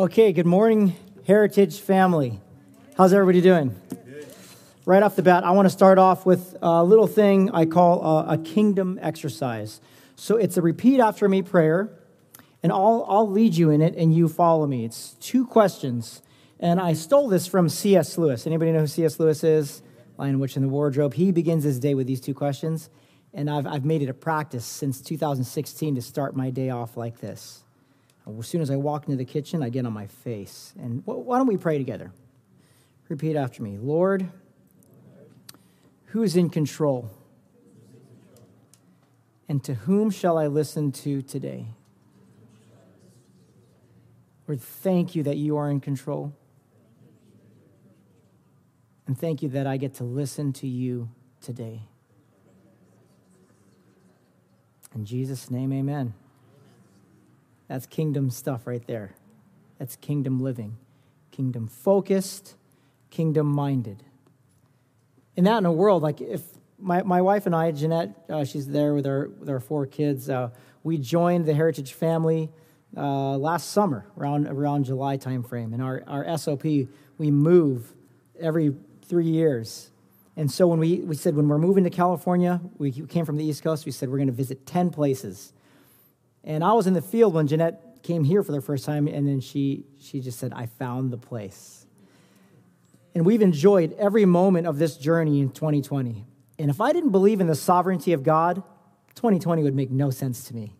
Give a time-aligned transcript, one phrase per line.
[0.00, 0.96] Okay, good morning,
[1.26, 2.40] Heritage family.
[2.96, 3.76] How's everybody doing?
[4.86, 8.02] Right off the bat, I want to start off with a little thing I call
[8.02, 9.78] a, a kingdom exercise.
[10.16, 11.90] So it's a repeat after me prayer,
[12.62, 14.86] and I'll, I'll lead you in it, and you follow me.
[14.86, 16.22] It's two questions,
[16.58, 18.16] and I stole this from C.S.
[18.16, 18.46] Lewis.
[18.46, 19.20] Anybody know who C.S.
[19.20, 19.82] Lewis is?
[20.16, 21.12] Lion, Witch, in the Wardrobe.
[21.12, 22.88] He begins his day with these two questions,
[23.34, 27.20] and I've, I've made it a practice since 2016 to start my day off like
[27.20, 27.64] this.
[28.26, 30.74] As soon as I walk into the kitchen, I get on my face.
[30.78, 32.12] And why don't we pray together?
[33.08, 34.28] Repeat after me Lord,
[36.06, 37.10] who's in control?
[39.48, 41.66] And to whom shall I listen to today?
[44.46, 46.32] Lord, thank you that you are in control.
[49.08, 51.08] And thank you that I get to listen to you
[51.40, 51.82] today.
[54.94, 56.14] In Jesus' name, amen.
[57.70, 59.14] That's kingdom stuff right there.
[59.78, 60.76] That's kingdom living,
[61.30, 62.56] kingdom focused,
[63.10, 64.02] kingdom minded.
[65.36, 66.42] In that in a world, like if
[66.80, 70.28] my, my wife and I, Jeanette, uh, she's there with our, with our four kids,
[70.28, 70.50] uh,
[70.82, 72.50] we joined the Heritage family
[72.96, 75.72] uh, last summer, around, around July timeframe.
[75.72, 77.92] And our, our SOP, we move
[78.40, 79.92] every three years.
[80.36, 83.44] And so when we, we said, when we're moving to California, we came from the
[83.44, 85.52] East Coast, we said we're going to visit 10 places.
[86.44, 89.26] And I was in the field when Jeanette came here for the first time, and
[89.26, 91.86] then she, she just said, I found the place.
[93.14, 96.24] And we've enjoyed every moment of this journey in 2020.
[96.58, 98.62] And if I didn't believe in the sovereignty of God,
[99.16, 100.74] 2020 would make no sense to me.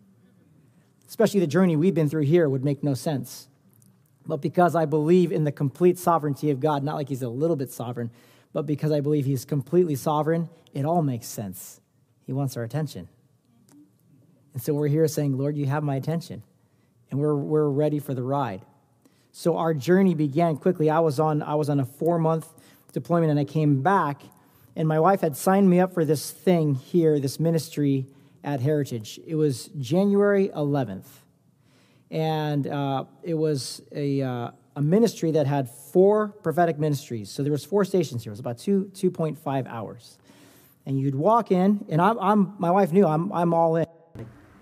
[1.08, 3.48] Especially the journey we've been through here would make no sense.
[4.26, 7.56] But because I believe in the complete sovereignty of God, not like He's a little
[7.56, 8.10] bit sovereign,
[8.52, 11.80] but because I believe He's completely sovereign, it all makes sense.
[12.26, 13.08] He wants our attention.
[14.54, 16.42] And so we're here saying, Lord, you have my attention.
[17.10, 18.62] And we're, we're ready for the ride.
[19.32, 20.90] So our journey began quickly.
[20.90, 22.48] I was on, I was on a four month
[22.92, 24.22] deployment and I came back,
[24.76, 28.06] and my wife had signed me up for this thing here, this ministry
[28.42, 29.20] at Heritage.
[29.26, 31.06] It was January 11th.
[32.10, 37.30] And uh, it was a, uh, a ministry that had four prophetic ministries.
[37.30, 38.30] So there was four stations here.
[38.30, 40.18] It was about two, 2.5 hours.
[40.86, 43.86] And you'd walk in, and I'm, I'm my wife knew I'm, I'm all in.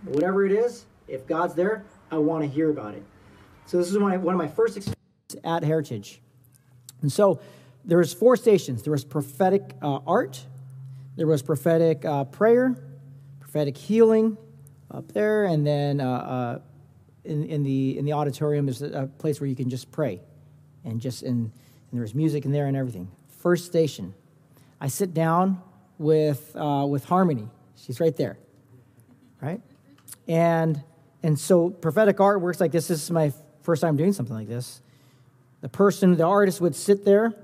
[0.05, 3.03] Whatever it is, if God's there, I want to hear about it.
[3.67, 6.21] So this is one of my first experiences at Heritage.
[7.03, 7.41] And so
[7.85, 8.83] there was four stations.
[8.83, 10.45] There was prophetic uh, art,
[11.17, 12.77] there was prophetic uh, prayer,
[13.41, 14.37] prophetic healing
[14.91, 16.59] up there, and then uh, uh
[17.25, 20.21] in, in, the, in the auditorium is a, place where you can just pray.
[20.85, 21.53] And just in, and
[21.93, 23.11] there was music in there and everything.
[23.41, 24.15] First station.
[24.81, 25.61] I sit down
[25.99, 27.49] with, uh, with Harmony.
[27.77, 28.39] She's right there,
[29.41, 29.61] right?
[30.29, 30.83] And,
[31.23, 32.89] and so prophetic art works like this.
[32.89, 34.81] This is my first time doing something like this.
[35.63, 37.35] The person, the artist would sit there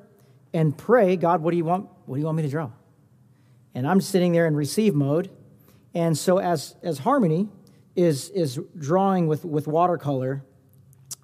[0.53, 1.89] and pray, God, what do you want?
[2.07, 2.71] What do you want me to draw?
[3.75, 5.31] And I'm sitting there in receive mode.
[5.95, 7.49] And so as, as harmony
[7.97, 10.45] is, is drawing with, with watercolor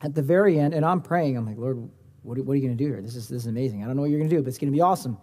[0.02, 1.90] at the very end, and I'm praying, I'm like, Lord,
[2.22, 3.02] what are, what are you going to do here?
[3.02, 3.82] This is, this is amazing.
[3.82, 5.18] I don't know what you're going to do, but it's going to be awesome.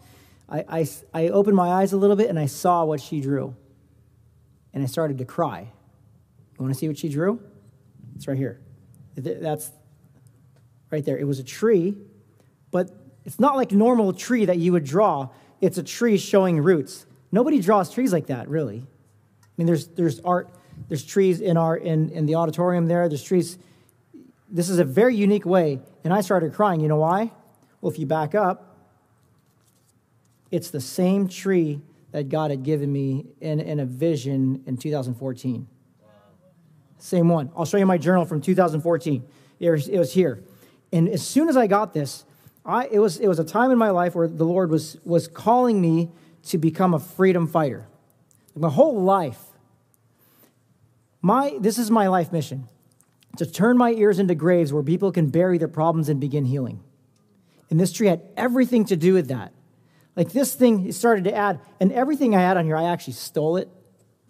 [0.50, 3.56] I, I, I opened my eyes a little bit and I saw what she drew.
[4.74, 5.72] And I started to cry.
[6.58, 7.40] You want to see what she drew?
[8.16, 8.60] It's right here.
[9.16, 9.72] That's
[10.92, 11.18] right there.
[11.18, 11.96] It was a tree,
[12.72, 12.90] but
[13.26, 15.30] it's not like normal tree that you would draw.
[15.62, 17.06] It's a tree showing roots.
[17.32, 18.84] Nobody draws trees like that, really.
[18.84, 20.50] I mean, there's, there's art,
[20.88, 23.58] there's trees in, our, in, in the auditorium there, there's trees.
[24.50, 25.80] This is a very unique way.
[26.04, 26.80] And I started crying.
[26.80, 27.32] You know why?
[27.82, 28.78] Well, if you back up,
[30.52, 31.82] it's the same tree
[32.12, 35.68] that God had given me in, in a vision in 2014.
[37.00, 37.52] Same one.
[37.56, 39.24] I'll show you my journal from 2014.
[39.60, 40.44] It was, it was here.
[40.92, 42.26] And as soon as I got this,
[42.66, 45.28] I, it, was, it was a time in my life where the Lord was, was
[45.28, 46.10] calling me
[46.48, 47.88] to become a freedom fighter.
[48.56, 49.40] My whole life,
[51.22, 52.68] my, this is my life mission
[53.38, 56.84] to turn my ears into graves where people can bury their problems and begin healing.
[57.70, 59.54] And this tree had everything to do with that.
[60.16, 63.58] Like this thing started to add, and everything I had on here, I actually stole
[63.58, 63.70] it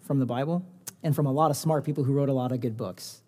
[0.02, 0.66] from the Bible
[1.02, 3.22] and from a lot of smart people who wrote a lot of good books.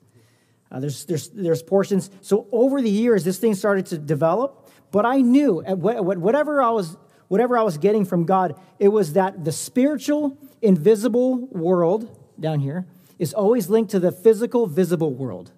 [0.70, 2.10] Uh, there's, there's, there's portions.
[2.20, 6.70] So over the years, this thing started to develop, but I knew at whatever I
[6.70, 6.96] was,
[7.28, 12.86] whatever I was getting from God, it was that the spiritual, invisible world down here
[13.18, 15.52] is always linked to the physical, visible world.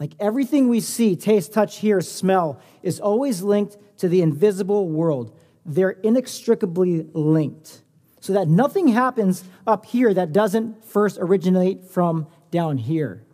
[0.00, 5.36] Like everything we see, taste, touch, hear, smell is always linked to the invisible world.
[5.66, 7.82] They're inextricably linked
[8.28, 13.24] so that nothing happens up here that doesn't first originate from down here.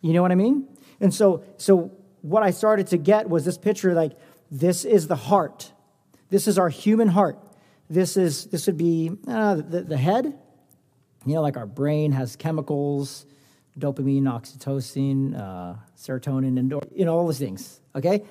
[0.00, 0.66] You know what I mean?
[1.00, 1.92] And so, so
[2.22, 4.18] what I started to get was this picture like,
[4.50, 5.70] this is the heart.
[6.28, 7.38] This is our human heart.
[7.88, 10.36] This is this would be uh, the, the head.
[11.24, 13.26] You know, like our brain has chemicals,
[13.78, 17.80] dopamine, oxytocin, uh, serotonin, and you know all those things.
[17.94, 18.24] Okay,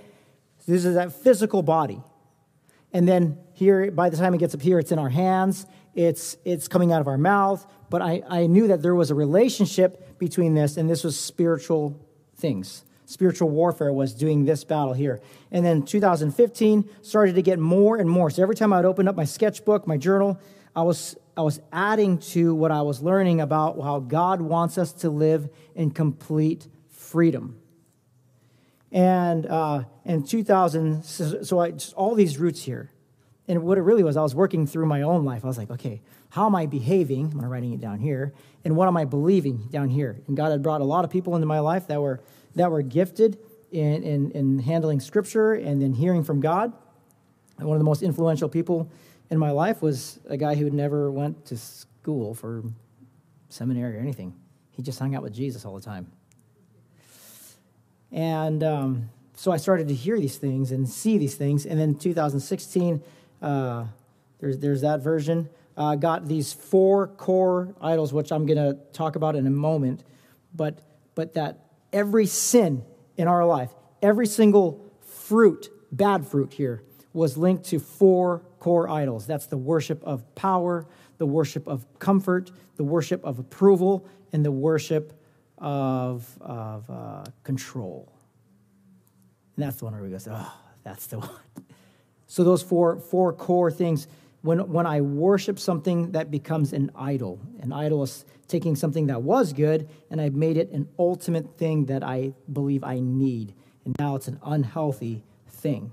[0.60, 2.02] so this is that physical body,
[2.92, 5.68] and then here, by the time it gets up here, it's in our hands.
[5.96, 7.66] It's it's coming out of our mouth.
[7.90, 12.00] But I, I knew that there was a relationship between this, and this was spiritual
[12.38, 15.20] things spiritual warfare was doing this battle here.
[15.52, 18.30] And then 2015 started to get more and more.
[18.30, 20.40] So every time I would open up my sketchbook, my journal,
[20.76, 24.92] I was I was adding to what I was learning about how God wants us
[24.94, 27.58] to live in complete freedom.
[28.92, 32.91] And uh, in 2000, so, all these roots here.
[33.52, 35.44] And what it really was, I was working through my own life.
[35.44, 37.34] I was like, okay, how am I behaving?
[37.38, 38.32] I'm writing it down here.
[38.64, 40.22] And what am I believing down here?
[40.26, 42.22] And God had brought a lot of people into my life that were
[42.56, 43.38] that were gifted
[43.70, 46.72] in, in, in handling scripture and then hearing from God.
[47.58, 48.90] And one of the most influential people
[49.30, 52.64] in my life was a guy who never went to school for
[53.50, 54.34] seminary or anything.
[54.72, 56.10] He just hung out with Jesus all the time.
[58.14, 61.66] And um, so I started to hear these things and see these things.
[61.66, 63.04] And then 2016,
[63.42, 63.86] uh,
[64.40, 65.50] there's, there's that version.
[65.78, 70.04] Uh, got these four core idols, which I'm going to talk about in a moment.
[70.54, 70.80] But,
[71.16, 72.84] but that every sin
[73.18, 73.72] in our life,
[74.02, 76.84] every single fruit, bad fruit here,
[77.14, 79.26] was linked to four core idols.
[79.26, 80.86] That's the worship of power,
[81.18, 85.14] the worship of comfort, the worship of approval, and the worship
[85.58, 88.12] of, of uh, control.
[89.56, 90.54] And that's the one where we go, oh,
[90.84, 91.30] that's the one.
[92.32, 94.08] So those four, four core things
[94.42, 97.42] when, when I worship something that becomes an idol.
[97.60, 101.88] An idol is taking something that was good and I've made it an ultimate thing
[101.88, 103.54] that I believe I need.
[103.84, 105.92] And now it's an unhealthy thing.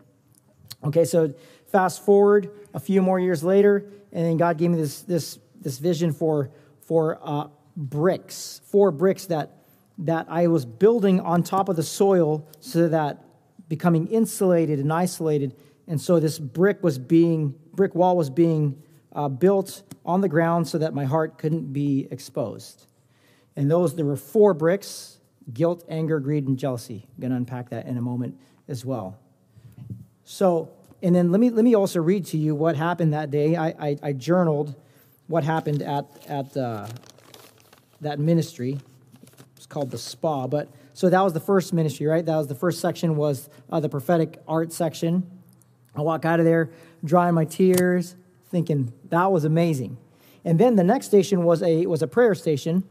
[0.84, 1.34] Okay, so
[1.72, 5.78] fast forward a few more years later, and then God gave me this, this, this
[5.78, 6.50] vision for,
[6.82, 9.56] for uh, bricks, four bricks that,
[9.98, 13.24] that I was building on top of the soil so that
[13.68, 15.54] becoming insulated and isolated.
[15.88, 18.82] And so this brick was being brick wall was being
[19.12, 22.86] uh, built on the ground so that my heart couldn't be exposed.
[23.56, 25.18] And those, there were four bricks
[25.52, 27.06] guilt, anger, greed, and jealousy.
[27.08, 28.38] I'm going to unpack that in a moment
[28.68, 29.18] as well.
[30.24, 30.70] So,
[31.02, 33.56] and then let me, let me also read to you what happened that day.
[33.56, 34.74] I, I, I journaled
[35.26, 36.86] what happened at, at uh,
[38.02, 38.78] that ministry.
[39.56, 40.46] It's called the spa.
[40.46, 42.24] But so that was the first ministry, right?
[42.26, 45.37] That was the first section was uh, the prophetic art section.
[45.98, 46.70] I walk out of there,
[47.04, 48.14] drying my tears,
[48.50, 49.98] thinking that was amazing.
[50.44, 52.84] And then the next station was a was a prayer station,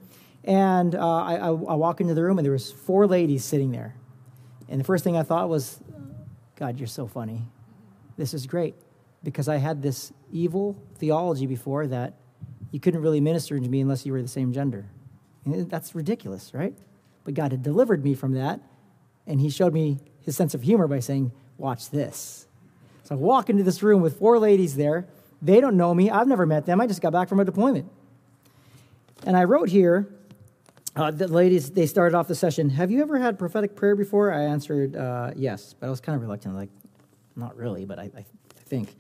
[0.44, 3.72] and uh, I, I, I walk into the room and there was four ladies sitting
[3.72, 3.96] there,
[4.68, 5.80] and the first thing I thought was,
[6.56, 7.44] God, you're so funny.
[8.18, 8.76] This is great
[9.24, 12.14] because I had this evil theology before that
[12.72, 14.86] you couldn't really minister to me unless you were the same gender.
[15.46, 16.78] And that's ridiculous, right?
[17.24, 18.60] But God had delivered me from that,
[19.26, 22.47] and He showed me His sense of humor by saying, "Watch this."
[23.08, 25.08] So I walk into this room with four ladies there.
[25.42, 26.10] They don't know me.
[26.10, 26.82] I've never met them.
[26.82, 27.90] I just got back from a deployment.
[29.26, 30.14] And I wrote here,
[30.94, 34.34] uh, the ladies, they started off the session, Have you ever had prophetic prayer before?
[34.34, 36.68] I answered, uh, Yes, but I was kind of reluctant, like,
[37.38, 38.94] not really, but I, I, I think.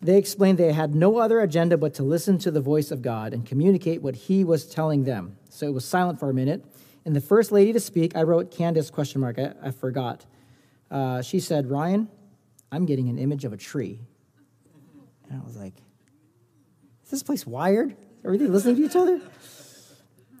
[0.00, 3.34] They explained they had no other agenda but to listen to the voice of God
[3.34, 5.36] and communicate what He was telling them.
[5.48, 6.64] So it was silent for a minute.
[7.04, 9.40] And the first lady to speak, I wrote Candace question mark.
[9.40, 10.26] I, I forgot.
[10.92, 12.08] Uh, she said, Ryan,
[12.72, 14.00] I'm getting an image of a tree.
[15.28, 15.74] And I was like,
[17.04, 17.94] is this place wired?
[18.24, 19.20] Are they listening to each other?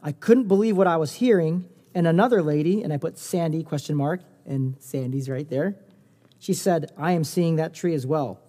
[0.02, 1.66] I couldn't believe what I was hearing.
[1.94, 5.76] And another lady, and I put Sandy question mark, and Sandy's right there.
[6.38, 8.40] She said, I am seeing that tree as well.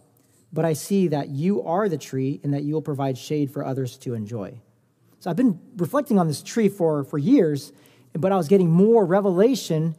[0.53, 3.65] But I see that you are the tree and that you will provide shade for
[3.65, 4.61] others to enjoy.
[5.19, 7.73] So I've been reflecting on this tree for, for years,
[8.13, 9.95] but I was getting more revelation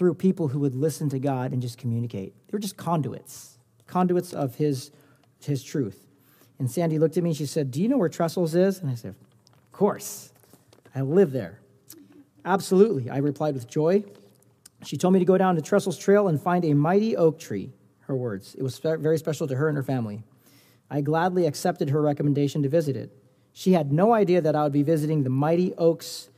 [0.00, 2.32] through people who would listen to God and just communicate.
[2.46, 4.92] They were just conduits, conduits of his,
[5.44, 6.06] his truth.
[6.58, 8.78] And Sandy looked at me and she said, Do you know where Trestles is?
[8.78, 9.14] And I said,
[9.52, 10.32] Of course.
[10.94, 11.60] I live there.
[12.46, 14.02] Absolutely, I replied with joy.
[14.86, 17.70] She told me to go down to Trestles Trail and find a mighty oak tree,
[18.06, 18.54] her words.
[18.54, 20.22] It was very special to her and her family.
[20.90, 23.14] I gladly accepted her recommendation to visit it.
[23.52, 26.29] She had no idea that I would be visiting the Mighty Oaks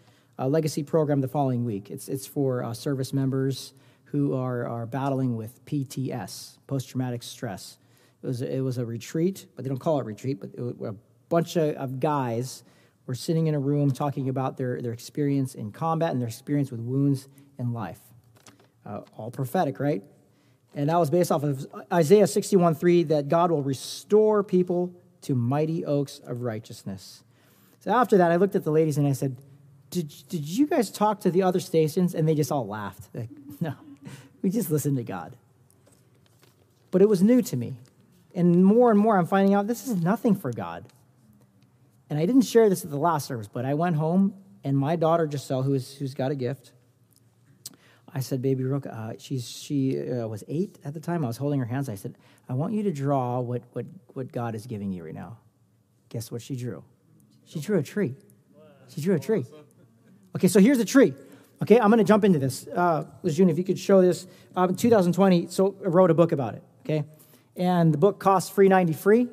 [0.42, 1.90] uh, legacy program the following week.
[1.90, 7.78] It's, it's for uh, service members who are, are battling with PTS, post traumatic stress.
[8.22, 10.94] It was, it was a retreat, but they don't call it retreat, but it, a
[11.28, 12.64] bunch of, of guys
[13.06, 16.70] were sitting in a room talking about their, their experience in combat and their experience
[16.70, 18.00] with wounds in life.
[18.84, 20.02] uh, all prophetic, right?
[20.74, 25.34] And that was based off of Isaiah 61 3 that God will restore people to
[25.34, 27.22] mighty oaks of righteousness.
[27.80, 29.36] So after that, I looked at the ladies and I said,
[29.92, 32.14] Did, did you guys talk to the other stations?
[32.14, 33.08] And they just all laughed.
[33.14, 33.28] Like,
[33.60, 33.74] no,
[34.42, 35.36] we just listened to God.
[36.90, 37.74] But it was new to me.
[38.34, 40.86] And more and more, I'm finding out this is nothing for God.
[42.10, 44.34] And I didn't share this at the last service, but I went home
[44.64, 46.72] and my daughter Giselle, who's who's got a gift,
[48.14, 51.24] I said, "Baby Rook, uh, she's she uh, was eight at the time.
[51.24, 51.88] I was holding her hands.
[51.88, 52.16] I said,
[52.48, 55.38] I want you to draw what what what God is giving you right now.
[56.10, 56.84] Guess what she drew?
[57.46, 58.14] She drew a tree.
[58.88, 59.46] She drew a tree.
[60.36, 61.14] Okay, so here's the tree.
[61.62, 62.66] Okay, I'm going to jump into this.
[62.66, 64.26] Uh, June, if you could show this.
[64.56, 66.62] Um, 2020, so I wrote a book about it.
[66.84, 67.04] Okay,
[67.56, 69.28] and the book costs free 90 free.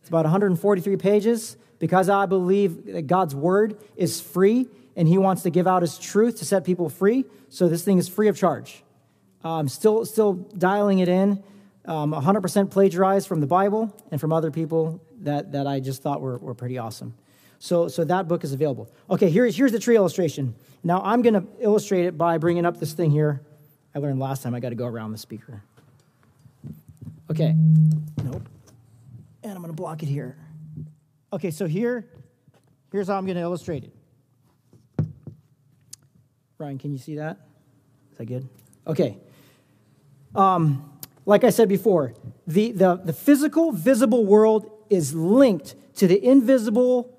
[0.00, 5.42] It's about 143 pages because I believe that God's word is free and he wants
[5.42, 7.24] to give out his truth to set people free.
[7.48, 8.82] So this thing is free of charge.
[9.42, 11.42] Um, still, still dialing it in,
[11.86, 16.20] um, 100% plagiarized from the Bible and from other people that, that I just thought
[16.20, 17.14] were, were pretty awesome.
[17.62, 18.90] So, so that book is available.
[19.10, 20.54] Okay, here's, here's the tree illustration.
[20.82, 23.42] Now I'm going to illustrate it by bringing up this thing here.
[23.94, 25.62] I learned last time I got to go around the speaker.
[27.30, 27.54] Okay,
[28.24, 28.48] nope.
[29.42, 30.38] And I'm going to block it here.
[31.34, 32.08] Okay, so here,
[32.90, 35.06] here's how I'm going to illustrate it.
[36.56, 37.36] Ryan, can you see that?
[38.12, 38.48] Is that good?
[38.86, 39.18] Okay.
[40.34, 42.14] Um, like I said before,
[42.46, 47.16] the, the, the physical, visible world is linked to the invisible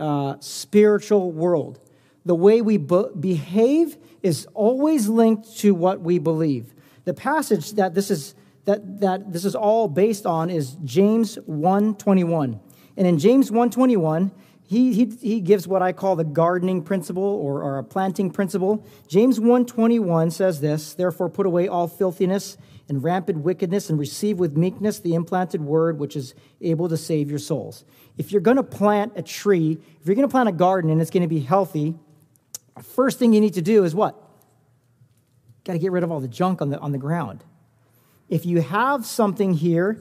[0.00, 1.78] uh, spiritual world.
[2.24, 6.74] The way we be- behave is always linked to what we believe.
[7.04, 8.34] The passage that this is
[8.66, 12.60] that, that this is all based on is James 121.
[12.96, 14.30] And in James 121,
[14.70, 18.86] he, he, he gives what I call the gardening principle or, or a planting principle.
[19.08, 22.56] James 121 says this, therefore put away all filthiness
[22.88, 27.28] and rampant wickedness and receive with meekness the implanted word which is able to save
[27.28, 27.84] your souls.
[28.16, 31.02] If you're going to plant a tree, if you're going to plant a garden and
[31.02, 31.96] it's going to be healthy,
[32.80, 34.22] first thing you need to do is what?
[35.64, 37.42] Got to get rid of all the junk on the, on the ground.
[38.28, 40.00] If you have something here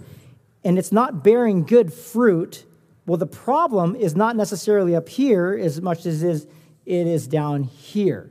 [0.64, 2.66] and it's not bearing good fruit,
[3.10, 6.48] well, the problem is not necessarily up here as much as it is,
[6.86, 8.30] it is down here.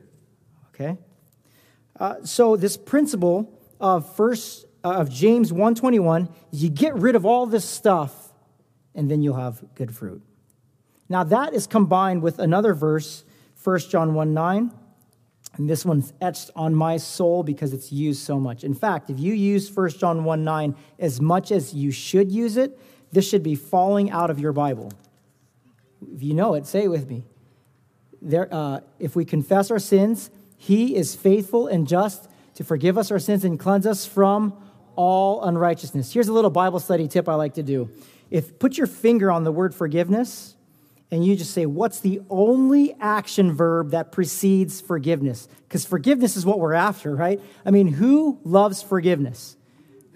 [0.72, 0.96] Okay?
[1.98, 7.44] Uh, so this principle of first uh, of James 121 you get rid of all
[7.46, 8.32] this stuff
[8.94, 10.22] and then you'll have good fruit.
[11.08, 13.24] Now that is combined with another verse,
[13.64, 14.70] 1 John 1 9.
[15.56, 18.62] And this one's etched on my soul because it's used so much.
[18.62, 22.56] In fact, if you use 1 John 1 9 as much as you should use
[22.56, 22.78] it,
[23.12, 24.92] this should be falling out of your Bible.
[26.14, 27.24] If you know it, say it with me.
[28.20, 33.10] There, uh, if we confess our sins, He is faithful and just to forgive us
[33.10, 34.56] our sins and cleanse us from
[34.96, 36.12] all unrighteousness.
[36.12, 37.90] Here's a little Bible study tip I like to do.
[38.30, 40.56] If put your finger on the word forgiveness,
[41.10, 45.48] and you just say, What's the only action verb that precedes forgiveness?
[45.66, 47.40] Because forgiveness is what we're after, right?
[47.64, 49.56] I mean, who loves forgiveness?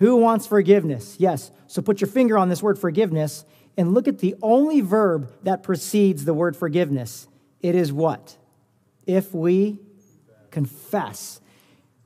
[0.02, 1.14] Who wants forgiveness?
[1.20, 1.52] Yes.
[1.68, 3.44] So put your finger on this word forgiveness
[3.76, 7.28] and look at the only verb that precedes the word forgiveness.
[7.60, 8.36] It is what?
[9.06, 9.78] If we
[10.50, 11.40] confess.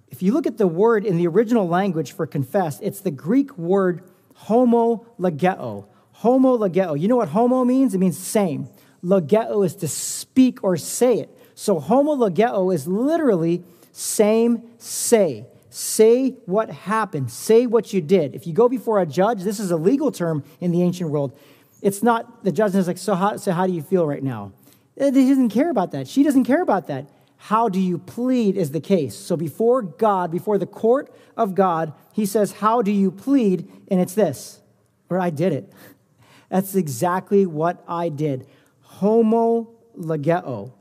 [0.09, 3.57] If you look at the word in the original language for confess, it's the Greek
[3.57, 4.03] word
[4.43, 5.87] homologeo.
[6.21, 7.01] Homologeo.
[7.01, 7.95] You know what homo means?
[7.95, 8.69] It means same.
[9.03, 11.31] Logeo is to speak or say it.
[11.55, 15.47] So homo homologeo is literally same, say.
[15.77, 17.31] Say what happened.
[17.31, 18.35] Say what you did.
[18.35, 21.39] If you go before a judge, this is a legal term in the ancient world.
[21.83, 24.53] It's not, the judge is like, so how, so how do you feel right now?
[24.99, 26.09] Uh, he doesn't care about that.
[26.09, 27.11] She doesn't care about that.
[27.37, 29.15] How do you plead is the case.
[29.15, 33.71] So before God, before the court of God, he says, How do you plead?
[33.89, 34.63] And it's this,
[35.11, 35.71] or I did it.
[36.49, 38.47] That's exactly what I did.
[38.81, 40.73] Homo legeo.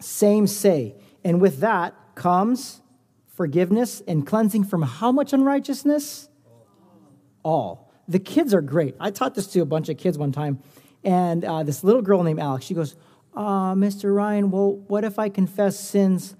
[0.00, 0.96] Same say.
[1.22, 2.80] And with that comes
[3.36, 6.28] forgiveness and cleansing from how much unrighteousness?
[7.42, 7.92] All.
[8.08, 8.96] The kids are great.
[8.98, 10.62] I taught this to a bunch of kids one time,
[11.04, 12.96] and uh, this little girl named Alex, she goes,
[13.34, 14.14] uh, Mr.
[14.14, 16.34] Ryan, well, what if I confess sins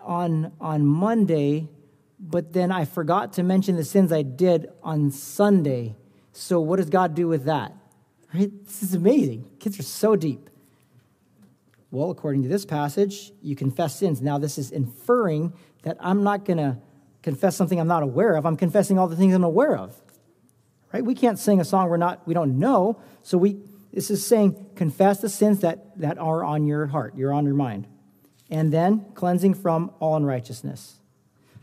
[0.00, 1.68] on, on Monday,
[2.20, 5.96] but then I forgot to mention the sins I did on Sunday?
[6.32, 7.72] So what does God do with that?
[8.34, 8.50] Right?
[8.64, 9.48] This is amazing.
[9.58, 10.50] Kids are so deep.
[11.90, 14.20] Well, according to this passage, you confess sins.
[14.20, 15.52] Now, this is inferring
[15.84, 16.76] that I'm not going to
[17.22, 18.44] confess something I'm not aware of.
[18.44, 19.94] I'm confessing all the things I'm aware of.
[20.92, 21.04] Right?
[21.04, 23.00] We can't sing a song we're not we don't know.
[23.22, 23.56] So we
[23.94, 27.54] this is saying confess the sins that, that are on your heart, you're on your
[27.54, 27.86] mind.
[28.50, 31.00] And then cleansing from all unrighteousness.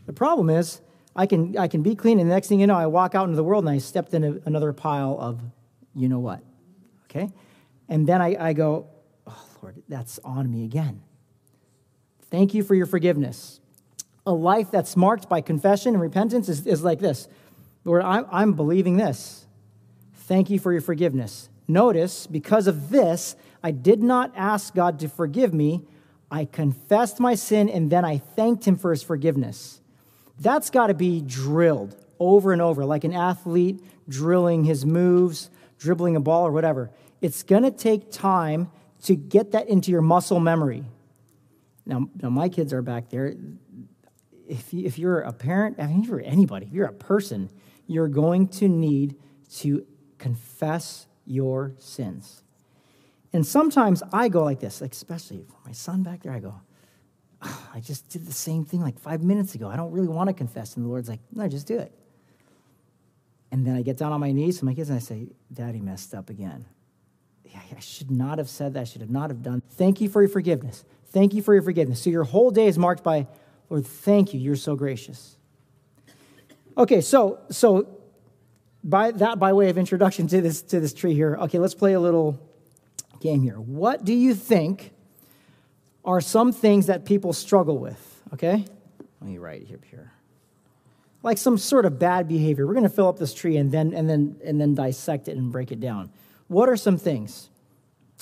[0.06, 0.80] The problem is,
[1.14, 3.24] I can, I can be clean, and the next thing you know, I walk out
[3.24, 5.40] into the world and I stepped in another pile of
[5.94, 6.42] you know what.
[7.04, 7.30] Okay?
[7.86, 8.86] And then I, I go,
[9.26, 11.02] oh, Lord, that's on me again.
[12.30, 13.60] Thank you for your forgiveness.
[14.26, 17.28] A life that's marked by confession and repentance is, is like this
[17.84, 19.46] Lord, I'm, I'm believing this.
[20.14, 21.48] Thank you for your forgiveness.
[21.66, 25.82] Notice, because of this, I did not ask God to forgive me.
[26.30, 29.80] I confessed my sin and then I thanked him for his forgiveness.
[30.38, 36.16] That's got to be drilled over and over, like an athlete drilling his moves, dribbling
[36.16, 36.90] a ball, or whatever.
[37.20, 38.70] It's going to take time
[39.04, 40.84] to get that into your muscle memory.
[41.84, 43.34] Now, now my kids are back there.
[44.48, 47.50] If, you, if you're a parent, I mean, if you're anybody, if you're a person,
[47.86, 49.16] you're going to need
[49.56, 49.86] to
[50.18, 52.42] confess your sins.
[53.32, 56.60] And sometimes I go like this, like especially for my son back there, I go,
[57.74, 59.68] I just did the same thing like five minutes ago.
[59.68, 60.76] I don't really want to confess.
[60.76, 61.92] And the Lord's like, no, just do it.
[63.50, 65.80] And then I get down on my knees to my kids and I say, Daddy
[65.80, 66.66] messed up again.
[67.54, 68.80] I should not have said that.
[68.80, 69.62] I should have not have done.
[69.72, 70.84] Thank you for your forgiveness.
[71.06, 72.00] Thank you for your forgiveness.
[72.00, 73.26] So your whole day is marked by,
[73.72, 74.40] Lord, thank you.
[74.40, 75.38] You're so gracious.
[76.76, 77.88] Okay, so so
[78.84, 81.38] by that by way of introduction to this to this tree here.
[81.40, 82.38] Okay, let's play a little
[83.22, 83.54] game here.
[83.54, 84.92] What do you think
[86.04, 88.20] are some things that people struggle with?
[88.34, 88.66] Okay?
[89.22, 90.12] Let me write here here.
[91.22, 92.66] Like some sort of bad behavior.
[92.66, 95.38] We're going to fill up this tree and then and then and then dissect it
[95.38, 96.10] and break it down.
[96.48, 97.48] What are some things?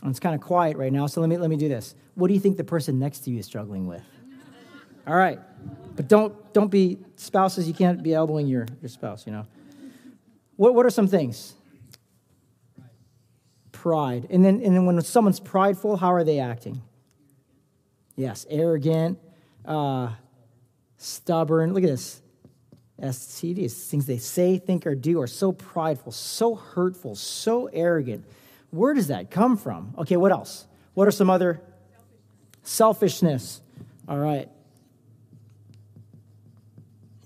[0.00, 1.96] And it's kind of quiet right now, so let me let me do this.
[2.14, 4.04] What do you think the person next to you is struggling with?
[5.10, 5.40] All right.
[5.96, 9.44] But don't don't be spouses, you can't be elbowing your, your spouse, you know.
[10.54, 11.54] What what are some things?
[13.72, 14.28] Pride.
[14.30, 16.80] And then and then when someone's prideful, how are they acting?
[18.14, 19.18] Yes, arrogant,
[19.64, 20.12] uh,
[20.96, 21.74] stubborn.
[21.74, 22.22] Look at this.
[23.02, 28.26] STDs, things they say, think, or do are so prideful, so hurtful, so arrogant.
[28.70, 29.94] Where does that come from?
[29.98, 30.66] Okay, what else?
[30.92, 31.62] What are some other?
[32.62, 33.62] Selfishness.
[34.06, 34.50] All right.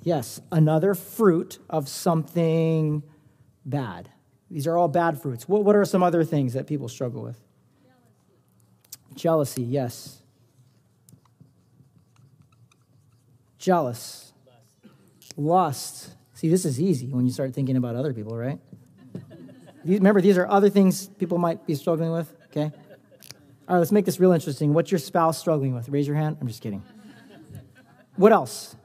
[0.05, 3.03] Yes, another fruit of something
[3.65, 4.11] bad.
[4.51, 5.49] These are all bad fruits.
[5.49, 7.41] What, what are some other things that people struggle with?
[9.15, 10.23] Jealousy, Jealousy yes.
[13.59, 14.25] Jealous
[15.37, 16.11] lust.
[16.35, 18.59] See, this is easy when you start thinking about other people, right?
[19.85, 22.71] Remember, these are other things people might be struggling with, okay?
[23.67, 24.75] All right, let's make this real interesting.
[24.75, 25.89] What's your spouse struggling with?
[25.89, 26.37] Raise your hand.
[26.41, 26.83] I'm just kidding.
[28.17, 28.77] What else?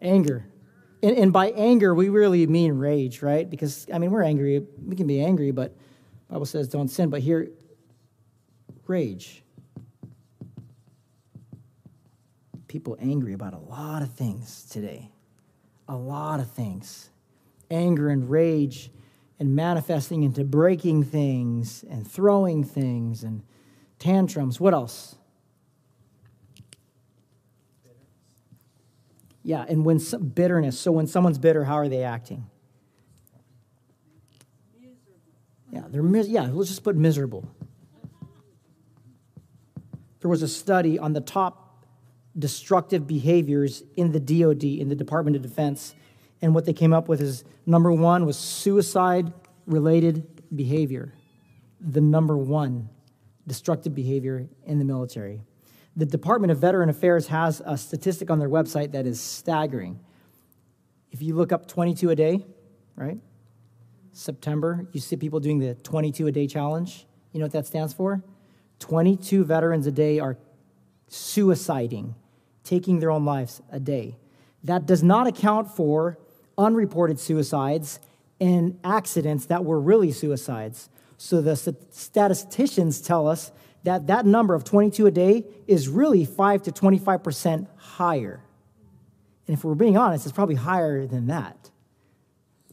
[0.00, 0.46] Anger.
[1.02, 3.48] And, and by anger, we really mean rage, right?
[3.48, 4.64] Because, I mean, we're angry.
[4.84, 5.76] We can be angry, but
[6.28, 7.10] Bible says don't sin.
[7.10, 7.50] But here,
[8.86, 9.42] rage.
[12.68, 15.10] people angry about a lot of things today.
[15.88, 17.10] A lot of things.
[17.70, 18.90] Anger and rage
[19.40, 23.42] and manifesting into breaking things and throwing things and
[23.98, 24.60] tantrums.
[24.60, 25.16] What else?
[29.48, 30.78] Yeah, and when some, bitterness.
[30.78, 32.50] So when someone's bitter, how are they acting?
[35.72, 36.50] Yeah, they're mis- yeah.
[36.52, 37.48] Let's just put miserable.
[40.20, 41.86] There was a study on the top
[42.38, 45.94] destructive behaviors in the DoD, in the Department of Defense.
[46.42, 49.32] And what they came up with is number one was suicide
[49.64, 51.14] related behavior,
[51.80, 52.90] the number one
[53.46, 55.40] destructive behavior in the military.
[55.98, 59.98] The Department of Veteran Affairs has a statistic on their website that is staggering.
[61.10, 62.46] If you look up 22 a day,
[62.94, 63.18] right?
[64.12, 67.04] September, you see people doing the 22 a day challenge.
[67.32, 68.22] You know what that stands for?
[68.78, 70.38] 22 veterans a day are
[71.10, 72.14] suiciding
[72.62, 74.18] taking their own lives a day.
[74.62, 76.16] That does not account for
[76.56, 77.98] unreported suicides
[78.40, 80.90] and accidents that were really suicides.
[81.16, 81.56] So the
[81.90, 83.50] statisticians tell us
[83.88, 88.40] that that number of 22 a day is really 5 to 25% higher.
[89.46, 91.70] And if we're being honest, it's probably higher than that.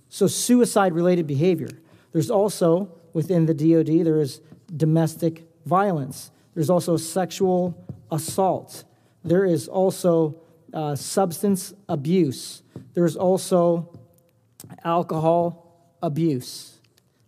[0.10, 1.69] So suicide related behavior.
[2.12, 4.41] There's also within the DoD there is
[4.75, 6.32] domestic violence.
[6.54, 7.75] There's also sexual
[8.12, 8.86] assault
[9.25, 10.36] there is also
[10.71, 12.62] uh, substance abuse.
[12.93, 13.99] There's also
[14.84, 16.80] alcohol abuse.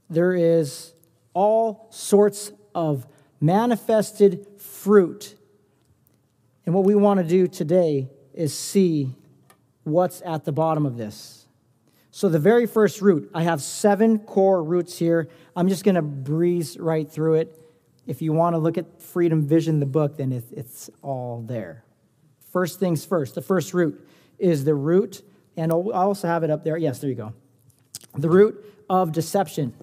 [0.09, 0.93] There is
[1.33, 3.07] all sorts of
[3.39, 5.35] manifested fruit.
[6.65, 9.15] And what we want to do today is see
[9.83, 11.45] what's at the bottom of this.
[12.11, 15.29] So, the very first root, I have seven core roots here.
[15.55, 17.61] I'm just going to breeze right through it.
[18.07, 21.83] If you want to look at Freedom Vision, the book, then it's all there.
[22.51, 24.07] First things first, the first root
[24.39, 25.21] is the root,
[25.57, 26.77] and I also have it up there.
[26.77, 27.33] Yes, there you go.
[28.17, 29.73] The root of deception.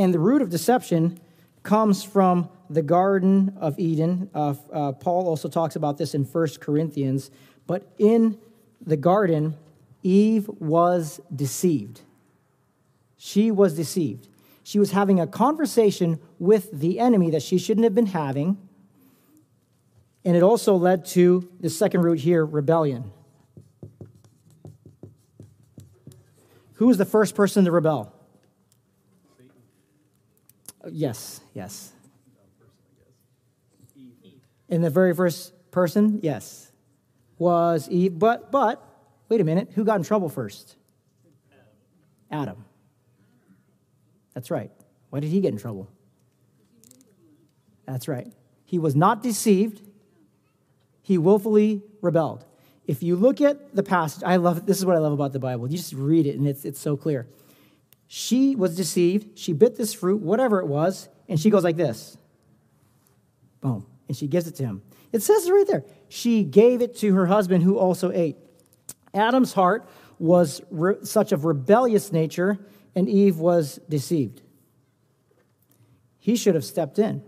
[0.00, 1.20] And the root of deception
[1.62, 4.30] comes from the Garden of Eden.
[4.34, 7.30] Uh, uh, Paul also talks about this in 1 Corinthians.
[7.66, 8.38] But in
[8.80, 9.58] the garden,
[10.02, 12.00] Eve was deceived.
[13.18, 14.28] She was deceived.
[14.62, 18.56] She was having a conversation with the enemy that she shouldn't have been having.
[20.24, 23.12] And it also led to the second root here rebellion.
[26.76, 28.14] Who was the first person to rebel?
[30.88, 31.92] Yes, yes.
[34.68, 36.70] In the very first person, yes,
[37.38, 38.18] was Eve.
[38.18, 38.82] But but
[39.28, 40.76] wait a minute, who got in trouble first?
[42.30, 42.64] Adam.
[44.34, 44.70] That's right.
[45.10, 45.88] Why did he get in trouble?
[47.86, 48.32] That's right.
[48.64, 49.82] He was not deceived.
[51.02, 52.44] He willfully rebelled.
[52.86, 55.40] If you look at the passage, I love this is what I love about the
[55.40, 55.68] Bible.
[55.68, 57.26] You just read it and it's, it's so clear.
[58.12, 59.38] She was deceived.
[59.38, 62.18] She bit this fruit, whatever it was, and she goes like this.
[63.60, 63.86] Boom.
[64.08, 64.82] And she gives it to him.
[65.12, 65.84] It says right there.
[66.08, 68.36] She gave it to her husband who also ate.
[69.14, 72.58] Adam's heart was re- such of rebellious nature,
[72.96, 74.42] and Eve was deceived.
[76.18, 77.22] He should have stepped in.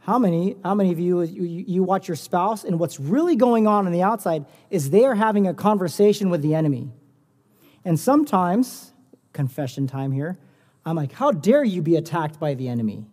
[0.00, 3.68] How many, how many of you, you, you watch your spouse, and what's really going
[3.68, 6.90] on on the outside is they are having a conversation with the enemy.
[7.84, 8.89] And sometimes,
[9.32, 10.38] confession time here,
[10.84, 13.06] I'm like, how dare you be attacked by the enemy?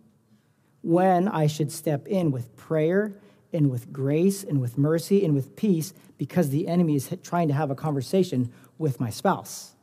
[0.82, 3.14] When I should step in with prayer
[3.52, 7.54] and with grace and with mercy and with peace because the enemy is trying to
[7.54, 9.74] have a conversation with my spouse.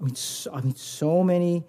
[0.00, 1.64] I mean, so, I mean, so many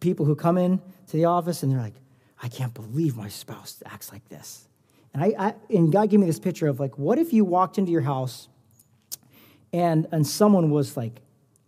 [0.00, 1.94] people who come in to the office and they're like,
[2.42, 4.66] I can't believe my spouse acts like this.
[5.12, 7.78] And, I, I, and God gave me this picture of like, what if you walked
[7.78, 8.48] into your house
[9.72, 11.20] and, and someone was like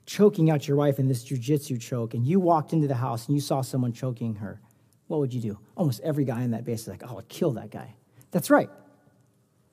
[0.06, 3.34] choking out your wife in this jujitsu choke, and you walked into the house and
[3.34, 4.60] you saw someone choking her?
[5.06, 5.58] What would you do?
[5.76, 7.94] Almost every guy in that base is like, oh, I'd kill that guy.
[8.30, 8.70] That's right.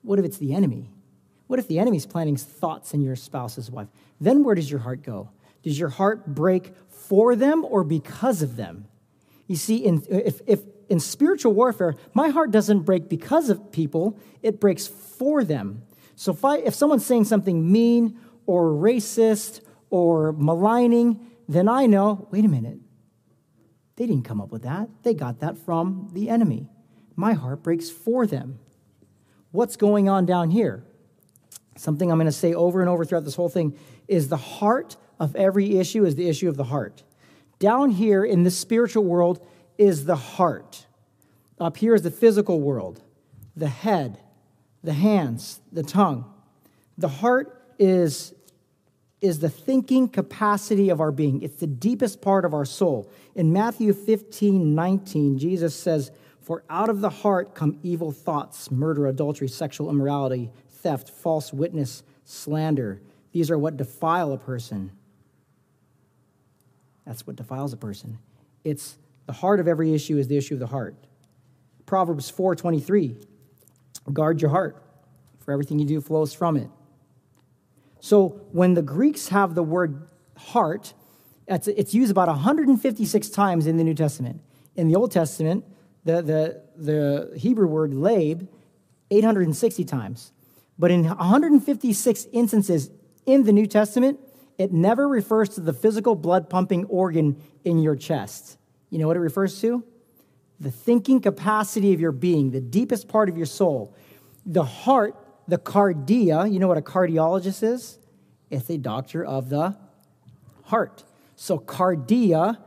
[0.02, 0.90] What if it's the enemy?
[1.46, 3.88] What if the enemy's planting thoughts in your spouse's wife?
[4.20, 5.30] Then where does your heart go?
[5.62, 8.86] Does your heart break for them or because of them?
[9.46, 14.18] You see, in, if, if in spiritual warfare, my heart doesn't break because of people,
[14.42, 15.82] it breaks for them.
[16.16, 19.60] So if, I, if someone's saying something mean or racist
[19.90, 22.78] or maligning, then I know, wait a minute,
[23.96, 24.88] they didn't come up with that.
[25.02, 26.68] They got that from the enemy.
[27.16, 28.58] My heart breaks for them.
[29.50, 30.84] What's going on down here?
[31.76, 33.76] Something I'm going to say over and over throughout this whole thing
[34.08, 37.02] is the heart of every issue is the issue of the heart.
[37.58, 39.44] Down here in the spiritual world,
[39.80, 40.86] is the heart.
[41.58, 43.02] Up here is the physical world,
[43.56, 44.20] the head,
[44.84, 46.30] the hands, the tongue.
[46.98, 48.34] The heart is,
[49.20, 53.10] is the thinking capacity of our being, it's the deepest part of our soul.
[53.34, 59.06] In Matthew 15 19, Jesus says, For out of the heart come evil thoughts, murder,
[59.06, 63.00] adultery, sexual immorality, theft, false witness, slander.
[63.32, 64.92] These are what defile a person.
[67.06, 68.18] That's what defiles a person.
[68.64, 70.94] It's the heart of every issue is the issue of the heart.
[71.86, 73.16] Proverbs 4:23.
[74.12, 74.82] Guard your heart,
[75.40, 76.70] for everything you do flows from it.
[78.00, 80.94] So when the Greeks have the word heart,
[81.46, 84.40] it's used about 156 times in the New Testament.
[84.76, 85.64] In the Old Testament,
[86.04, 88.48] the, the, the Hebrew word lab,
[89.10, 90.32] 860 times.
[90.78, 92.90] But in 156 instances
[93.26, 94.18] in the New Testament,
[94.56, 98.56] it never refers to the physical blood pumping organ in your chest.
[98.88, 99.84] You know what it refers to?
[100.58, 103.94] The thinking capacity of your being, the deepest part of your soul.
[104.46, 105.16] The heart,
[105.48, 107.98] the cardia, you know what a cardiologist is?
[108.50, 109.76] It's a doctor of the
[110.64, 111.04] heart.
[111.36, 112.58] So cardia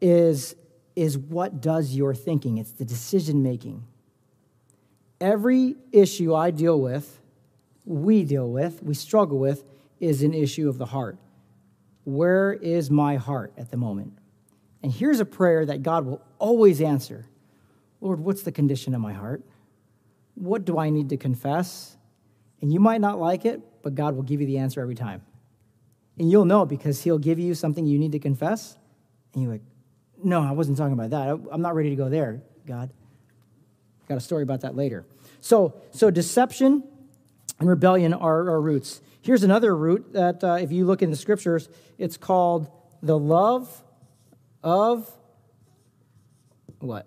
[0.00, 0.54] is,
[0.94, 3.84] is what does your thinking, it's the decision making.
[5.20, 7.20] Every issue I deal with,
[7.84, 9.64] we deal with, we struggle with,
[10.00, 11.18] is an issue of the heart.
[12.04, 14.18] Where is my heart at the moment?
[14.82, 17.26] And here's a prayer that God will always answer
[18.00, 19.42] Lord, what's the condition of my heart?
[20.36, 21.96] What do I need to confess?
[22.60, 25.22] And you might not like it, but God will give you the answer every time.
[26.18, 28.76] And you'll know because He'll give you something you need to confess.
[29.34, 29.62] And you're like,
[30.22, 31.28] no, I wasn't talking about that.
[31.50, 32.90] I'm not ready to go there, God.
[34.08, 35.04] Got a story about that later.
[35.40, 36.84] So, so deception
[37.58, 39.00] and rebellion are our roots.
[39.22, 41.68] Here's another root that, uh, if you look in the scriptures,
[41.98, 42.70] it's called
[43.02, 43.82] the love
[44.62, 45.10] of
[46.78, 47.06] what?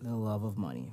[0.00, 0.90] The love of money.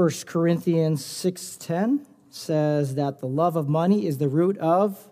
[0.00, 5.10] 1 Corinthians 6:10 says that the love of money is the root of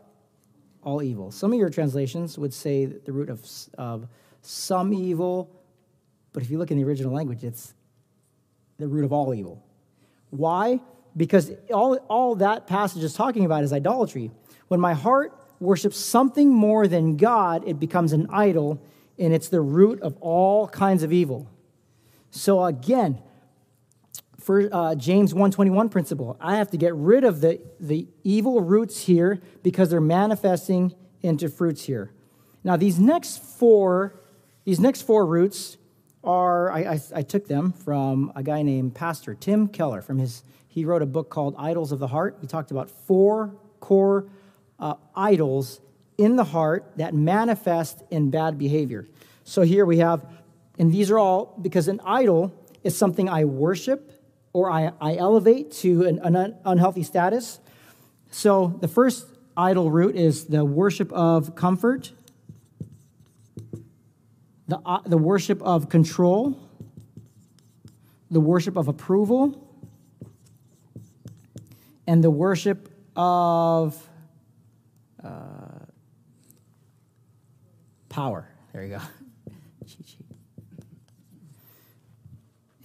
[0.83, 1.31] all evil.
[1.31, 3.47] Some of your translations would say the root of,
[3.77, 4.09] of
[4.41, 5.51] some evil,
[6.33, 7.75] but if you look in the original language, it's
[8.79, 9.63] the root of all evil.
[10.31, 10.81] Why?
[11.15, 14.31] Because all, all that passage is talking about is idolatry.
[14.69, 18.81] When my heart worships something more than God, it becomes an idol,
[19.19, 21.47] and it's the root of all kinds of evil.
[22.31, 23.21] So again,
[24.49, 26.35] for uh, James 121 principle.
[26.41, 31.51] I have to get rid of the, the evil roots here because they're manifesting into
[31.51, 32.13] fruits here.
[32.65, 34.19] Now, these next four,
[34.65, 35.77] these next four roots
[36.25, 40.01] are, I, I, I took them from a guy named Pastor Tim Keller.
[40.01, 42.39] From his, he wrote a book called Idols of the Heart.
[42.41, 44.31] He talked about four core
[44.79, 45.83] uh, idols
[46.17, 49.09] in the heart that manifest in bad behavior.
[49.45, 50.25] So here we have,
[50.79, 54.15] and these are all because an idol is something I worship
[54.53, 57.61] or I, I elevate to an, an unhealthy status.
[58.31, 62.13] So the first idol root is the worship of comfort,
[64.67, 66.59] the, uh, the worship of control,
[68.31, 69.65] the worship of approval,
[72.07, 74.09] and the worship of
[75.23, 75.31] uh,
[78.09, 78.49] power.
[78.73, 79.01] There you go.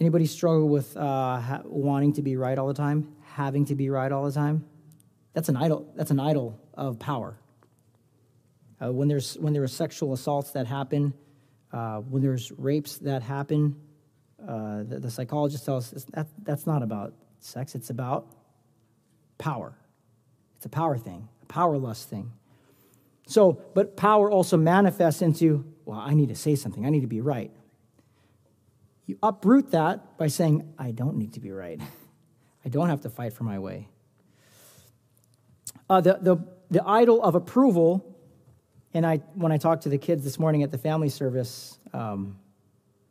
[0.04, 3.90] Anybody struggle with uh, ha- wanting to be right all the time, having to be
[3.90, 4.66] right all the time?
[5.32, 5.90] That's an idol.
[5.96, 7.38] That's an idol of power.
[8.82, 11.14] Uh, when there's when there are sexual assaults that happen,
[11.72, 13.78] uh, when there's rapes that happen,
[14.46, 17.74] uh, the, the, psychologist tells us that that's not about sex.
[17.74, 18.28] It's about
[19.38, 19.74] power.
[20.58, 22.34] It's a power thing, a power lust thing.
[23.26, 26.86] So, but power also manifests into well, I need to say something.
[26.86, 27.52] I need to be right.
[29.06, 31.80] You uproot that by saying, I don't need to be right.
[32.66, 33.90] I don't have to fight for my way.
[35.90, 36.38] Uh, the, the,
[36.72, 38.18] the idol of approval,
[38.94, 42.40] and I, when I talked to the kids this morning at the family service, um,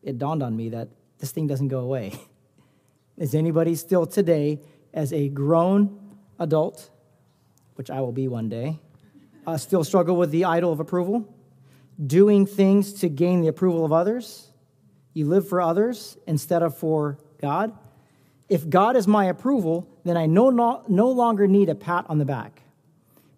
[0.02, 2.18] it dawned on me that this thing doesn't go away.
[3.18, 4.60] Is anybody still today,
[4.94, 6.90] as a grown adult,
[7.74, 8.80] which I will be one day,
[9.46, 11.28] uh, still struggle with the idol of approval?
[12.04, 14.51] Doing things to gain the approval of others?
[15.14, 17.76] You live for others instead of for God.
[18.48, 22.18] If God is my approval, then I no, no, no longer need a pat on
[22.18, 22.62] the back.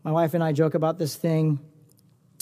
[0.02, 1.60] My wife and I joke about this thing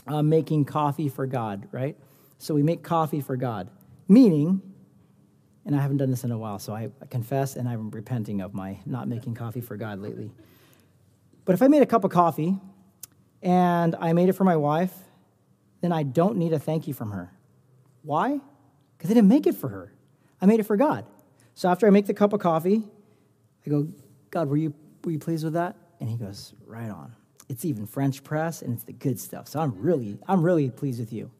[0.06, 1.96] uh, making coffee for God, right?
[2.38, 3.70] So we make coffee for God,
[4.08, 4.60] meaning,
[5.64, 8.52] and I haven't done this in a while, so I confess and I'm repenting of
[8.52, 10.32] my not making coffee for God lately.
[11.44, 12.58] But if I made a cup of coffee
[13.42, 14.92] and I made it for my wife,
[15.80, 17.32] then I don't need a thank you from her.
[18.02, 18.40] Why?
[19.02, 19.92] Because I didn't make it for her.
[20.40, 21.04] I made it for God.
[21.56, 22.84] So after I make the cup of coffee,
[23.66, 23.88] I go,
[24.30, 25.74] God, were you, were you pleased with that?
[25.98, 27.12] And he goes, right on.
[27.48, 29.48] It's even French press and it's the good stuff.
[29.48, 31.32] So I'm really, I'm really pleased with you.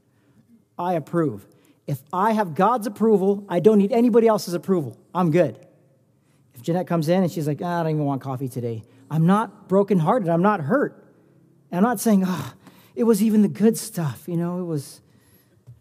[0.77, 1.47] I approve.
[1.87, 4.99] If I have God's approval, I don't need anybody else's approval.
[5.15, 5.57] I'm good.
[6.57, 9.25] If Jeanette comes in and she's like, oh, I don't even want coffee today, I'm
[9.25, 10.29] not brokenhearted.
[10.29, 11.15] I'm not hurt.
[11.71, 12.55] And I'm not saying, oh,
[12.97, 14.25] it was even the good stuff.
[14.27, 15.01] You know, it was,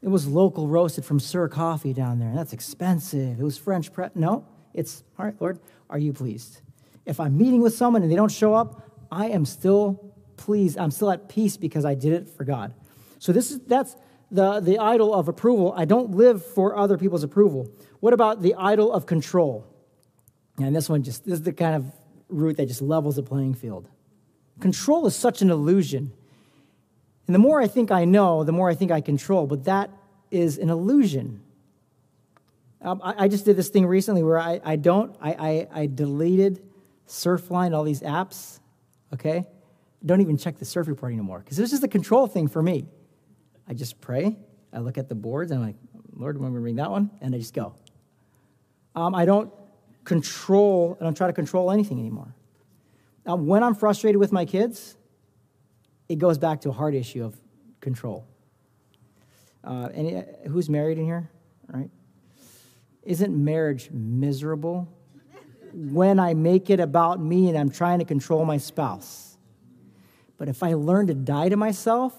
[0.02, 2.30] it was local roasted from Sir Coffee down there.
[2.30, 3.40] And that's expensive.
[3.40, 4.12] It was French press.
[4.16, 5.60] No, it's, all right, Lord,
[5.90, 6.62] are you pleased?
[7.06, 10.78] If I'm meeting with someone and they don't show up, I am still pleased.
[10.78, 12.74] I'm still at peace because I did it for God.
[13.20, 13.96] So this is, that's
[14.32, 15.74] the, the idol of approval.
[15.76, 17.70] I don't live for other people's approval.
[18.00, 19.68] What about the idol of control?
[20.58, 21.86] And this one just, this is the kind of
[22.30, 23.88] root that just levels the playing field.
[24.60, 26.14] Control is such an illusion.
[27.28, 29.90] And the more I think I know, the more I think I control, but that
[30.32, 31.42] is an illusion.
[32.82, 35.86] Um, I, I, just did this thing recently where I, I don't, I, I, I
[35.86, 36.64] deleted
[37.08, 38.60] Surfline, all these apps,
[39.14, 39.46] okay?
[40.04, 42.88] Don't even check the surf report anymore because this is a control thing for me.
[43.68, 44.36] I just pray,
[44.74, 45.76] I look at the boards, and I'm like,
[46.16, 47.76] Lord, when we bring that one, and I just go.
[48.96, 49.54] Um, I don't
[50.04, 52.34] control, I don't try to control anything anymore.
[53.26, 54.98] Um, when I'm frustrated with my kids,
[56.12, 57.38] it goes back to a hard issue of
[57.80, 58.28] control.
[59.64, 61.30] Uh, and who's married in here?
[61.68, 61.90] Right?
[63.04, 64.90] Isn't marriage miserable
[65.74, 69.38] when I make it about me and I'm trying to control my spouse?
[70.38, 72.14] But if I learn to die to myself,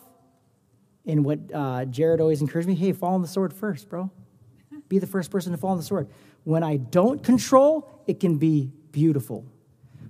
[1.05, 4.11] and what uh, Jared always encouraged me, hey, fall on the sword first, bro.
[4.89, 6.09] Be the first person to fall on the sword.
[6.45, 9.45] When I don't control, it can be beautiful.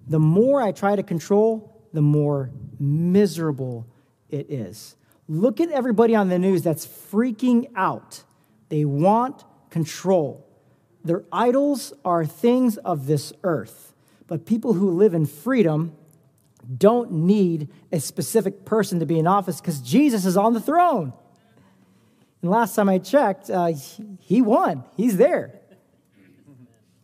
[0.07, 2.51] The more I try to control, the more
[2.83, 3.87] miserable
[4.29, 4.97] it is.
[5.29, 8.25] Look at everybody on the news that's freaking out.
[8.69, 10.47] They want control.
[11.05, 13.95] Their idols are things of this earth.
[14.27, 15.97] But people who live in freedom
[16.79, 21.13] don't need a specific person to be in office because Jesus is on the throne.
[22.41, 23.73] And last time I checked, uh,
[24.21, 24.85] he won.
[24.97, 25.61] He's there.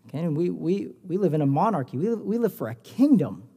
[0.09, 1.99] Okay, and we, we, we live in a monarchy.
[1.99, 3.49] We live, we live for a kingdom.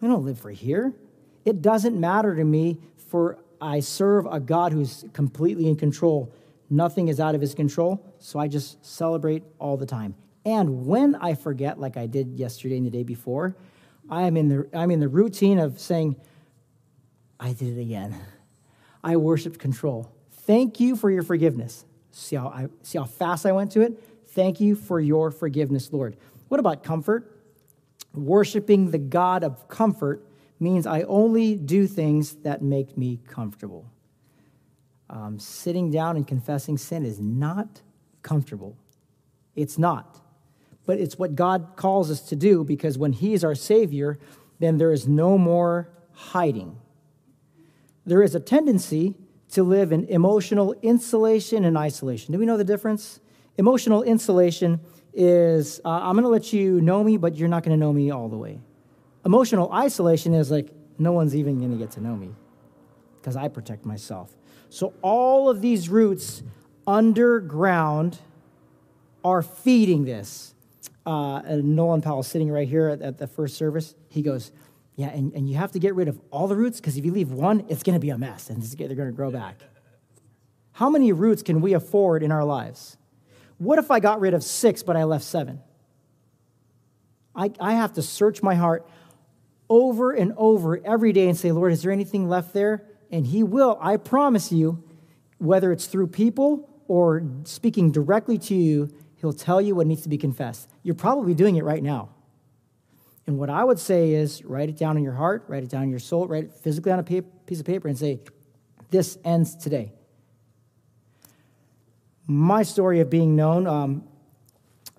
[0.00, 0.94] We don't live for here.
[1.44, 6.32] It doesn't matter to me for I serve a God who's completely in control.
[6.70, 10.14] Nothing is out of his control, so I just celebrate all the time.
[10.44, 13.56] And when I forget, like I did yesterday and the day before,
[14.10, 16.16] I am in the, I'm in the routine of saying,
[17.40, 18.14] I did it again.
[19.02, 20.12] I worshiped control.
[20.30, 21.84] Thank you for your forgiveness.
[22.10, 24.02] See how, I, see how fast I went to it?
[24.28, 26.16] Thank you for your forgiveness, Lord.
[26.48, 27.34] What about comfort?
[28.14, 30.24] Worshiping the God of comfort
[30.60, 33.90] means I only do things that make me comfortable.
[35.10, 37.82] Um, sitting down and confessing sin is not
[38.22, 38.76] comfortable.
[39.54, 40.20] It's not.
[40.86, 44.18] But it's what God calls us to do because when He is our Savior,
[44.58, 46.78] then there is no more hiding.
[48.04, 49.14] There is a tendency
[49.52, 52.32] to live in emotional insulation and isolation.
[52.32, 53.20] Do we know the difference?
[53.56, 54.80] Emotional insulation
[55.14, 57.92] is uh, I'm going to let you know me, but you're not going to know
[57.92, 58.60] me all the way.
[59.28, 62.30] Emotional isolation is like, no one's even going to get to know me
[63.20, 64.34] because I protect myself.
[64.70, 66.42] So all of these roots
[66.86, 68.20] underground
[69.22, 70.54] are feeding this.
[71.04, 74.50] Uh, and Nolan Powell sitting right here at, at the first service, he goes,
[74.96, 77.12] yeah, and, and you have to get rid of all the roots because if you
[77.12, 79.60] leave one, it's going to be a mess and they're going to grow back.
[80.72, 82.96] How many roots can we afford in our lives?
[83.58, 85.60] What if I got rid of six, but I left seven?
[87.36, 88.88] I, I have to search my heart
[89.70, 92.84] over and over every day and say, Lord, is there anything left there?
[93.10, 94.82] And He will, I promise you,
[95.38, 100.08] whether it's through people or speaking directly to you, He'll tell you what needs to
[100.08, 100.70] be confessed.
[100.82, 102.10] You're probably doing it right now.
[103.26, 105.82] And what I would say is write it down in your heart, write it down
[105.82, 108.20] in your soul, write it physically on a piece of paper and say,
[108.90, 109.92] This ends today.
[112.26, 114.04] My story of being known, um,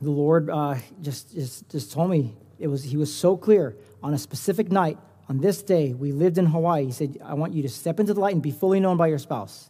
[0.02, 4.14] the Lord uh, just, just, just told me it was, He was so clear on
[4.14, 6.86] a specific night, on this day, we lived in Hawaii.
[6.86, 9.08] He said, I want you to step into the light and be fully known by
[9.08, 9.70] your spouse.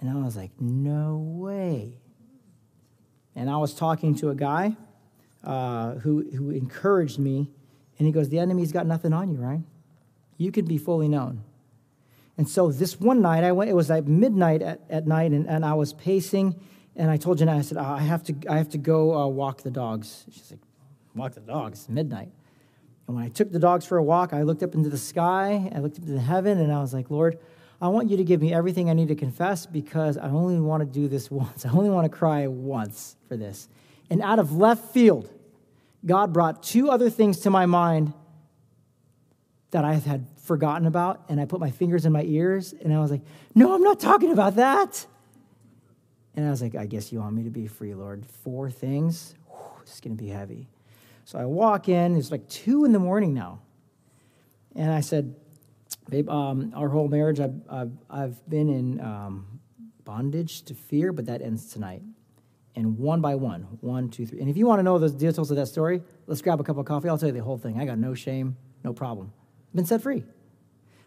[0.00, 1.98] And I was like, no way.
[3.36, 4.76] And I was talking to a guy
[5.44, 7.50] uh, who, who encouraged me,
[7.98, 9.60] and he goes, The enemy's got nothing on you, right?
[10.36, 11.44] You can be fully known.
[12.36, 15.48] And so this one night, I went, it was like midnight at, at night, and,
[15.48, 16.60] and I was pacing,
[16.96, 19.62] and I told Jeanette, I said, I have to, I have to go uh, walk
[19.62, 20.24] the dogs.
[20.30, 20.60] She's like,
[21.14, 21.88] Walk the dogs?
[21.88, 22.30] Midnight.
[23.12, 25.70] And when I took the dogs for a walk, I looked up into the sky,
[25.74, 27.38] I looked up into heaven, and I was like, Lord,
[27.78, 30.80] I want you to give me everything I need to confess because I only want
[30.80, 31.66] to do this once.
[31.66, 33.68] I only want to cry once for this.
[34.08, 35.28] And out of left field,
[36.06, 38.14] God brought two other things to my mind
[39.72, 43.00] that I had forgotten about, and I put my fingers in my ears, and I
[43.00, 43.20] was like,
[43.54, 45.04] No, I'm not talking about that.
[46.34, 48.24] And I was like, I guess you want me to be free, Lord.
[48.24, 49.34] Four things?
[49.50, 50.70] Whew, it's going to be heavy.
[51.24, 53.60] So I walk in, it's like two in the morning now.
[54.74, 55.34] And I said,
[56.08, 59.60] Babe, um, our whole marriage, I've, I've, I've been in um,
[60.04, 62.02] bondage to fear, but that ends tonight.
[62.74, 64.40] And one by one, one, two, three.
[64.40, 66.78] And if you want to know the details of that story, let's grab a cup
[66.78, 67.08] of coffee.
[67.08, 67.78] I'll tell you the whole thing.
[67.78, 69.32] I got no shame, no problem.
[69.70, 70.24] I've been set free.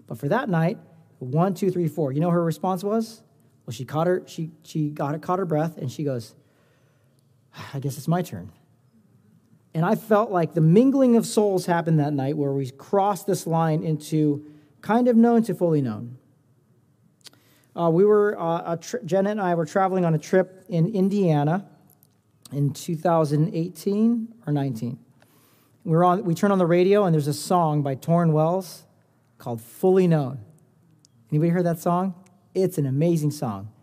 [0.07, 0.77] But for that night,
[1.19, 2.11] one, two, three, four.
[2.11, 3.23] You know her response was?
[3.65, 6.35] Well, she caught her, she, she got caught her breath, and she goes,
[7.73, 8.51] I guess it's my turn.
[9.75, 13.45] And I felt like the mingling of souls happened that night where we crossed this
[13.45, 16.17] line into kind of known to fully known.
[17.75, 21.65] Uh, we were, uh, tri- Jenna and I were traveling on a trip in Indiana
[22.53, 24.97] in 2018 or 19.
[25.83, 28.85] We, were on, we turned on the radio and there's a song by Tauren Wells
[29.39, 30.39] called Fully Known.
[31.29, 32.15] Anybody heard that song?
[32.53, 33.73] It's an amazing song.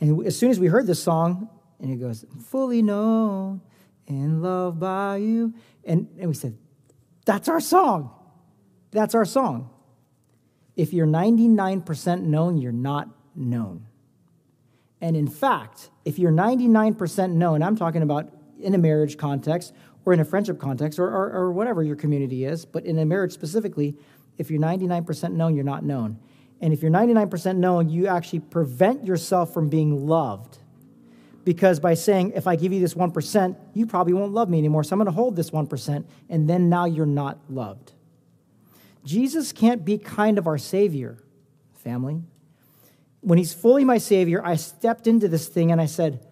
[0.00, 1.48] And as soon as we heard this song,
[1.80, 3.62] and it goes, Fully Known,
[4.08, 5.54] and love by you.
[5.84, 6.56] And, and we said,
[7.24, 8.10] That's our song.
[8.90, 9.70] That's our song.
[10.76, 13.86] If you're 99% known, you're not known.
[15.00, 19.72] And in fact, if you're 99% known, I'm talking about in a marriage context
[20.04, 23.04] or in a friendship context or, or, or whatever your community is, but in a
[23.04, 23.96] marriage specifically,
[24.38, 26.18] if you're 99% known, you're not known.
[26.60, 30.58] And if you're 99% known, you actually prevent yourself from being loved
[31.44, 34.84] because by saying, if I give you this 1%, you probably won't love me anymore.
[34.84, 37.92] So I'm going to hold this 1%, and then now you're not loved.
[39.04, 41.18] Jesus can't be kind of our Savior,
[41.74, 42.22] family.
[43.20, 46.26] When He's fully my Savior, I stepped into this thing and I said,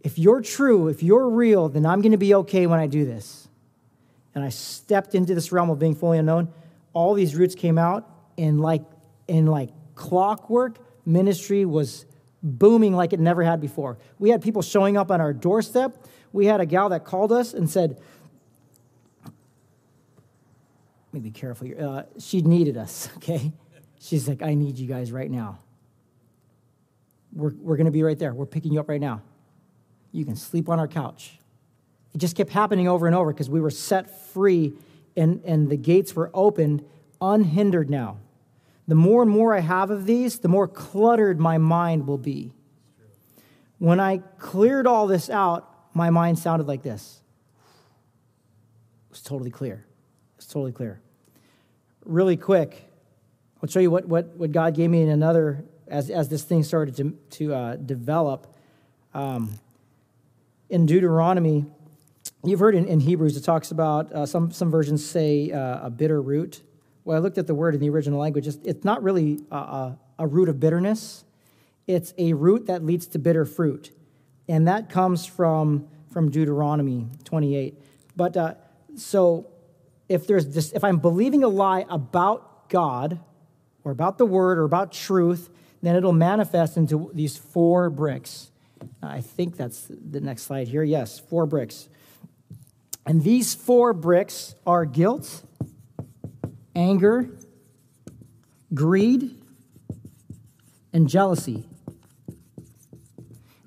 [0.00, 3.04] if you're true, if you're real, then I'm going to be okay when I do
[3.04, 3.48] this.
[4.34, 6.52] And I stepped into this realm of being fully unknown.
[6.92, 8.82] All these roots came out, and like
[9.28, 12.06] in like clockwork, ministry was
[12.42, 13.98] booming like it never had before.
[14.18, 15.96] We had people showing up on our doorstep.
[16.32, 18.00] We had a gal that called us and said,
[19.24, 19.32] "Let
[21.12, 23.08] me be careful." Uh, she needed us.
[23.16, 23.52] Okay,
[24.00, 25.58] she's like, "I need you guys right now.
[27.32, 28.32] We're we're going to be right there.
[28.34, 29.22] We're picking you up right now."
[30.12, 31.38] You can sleep on our couch.
[32.14, 34.74] It just kept happening over and over because we were set free
[35.16, 36.84] and, and the gates were opened
[37.20, 38.18] unhindered now.
[38.88, 42.52] The more and more I have of these, the more cluttered my mind will be.
[43.78, 47.20] When I cleared all this out, my mind sounded like this.
[49.08, 49.86] It was totally clear.
[50.36, 51.00] It's totally clear.
[52.04, 52.90] Really quick,
[53.62, 56.64] I'll show you what, what, what God gave me in another, as, as this thing
[56.64, 58.52] started to, to uh, develop.
[59.14, 59.60] Um,
[60.68, 61.66] in Deuteronomy,
[62.44, 65.90] you've heard in, in Hebrews, it talks about, uh, some, some versions say uh, a
[65.90, 66.62] bitter root.
[67.04, 68.46] Well, I looked at the word in the original language.
[68.46, 71.24] It's, not really a, a, a, root of bitterness,
[71.86, 73.90] it's a root that leads to bitter fruit.
[74.48, 77.74] And that comes from, from Deuteronomy 28.
[78.14, 78.54] But uh,
[78.96, 79.46] so
[80.08, 83.20] if there's this, if I'm believing a lie about God
[83.84, 85.50] or about the word or about truth,
[85.82, 88.50] then it'll manifest into these four bricks.
[89.02, 90.82] I think that's the next slide here.
[90.82, 91.88] Yes, four bricks.
[93.04, 95.42] And these four bricks are guilt,
[96.74, 97.28] anger,
[98.74, 99.36] greed,
[100.92, 101.66] and jealousy.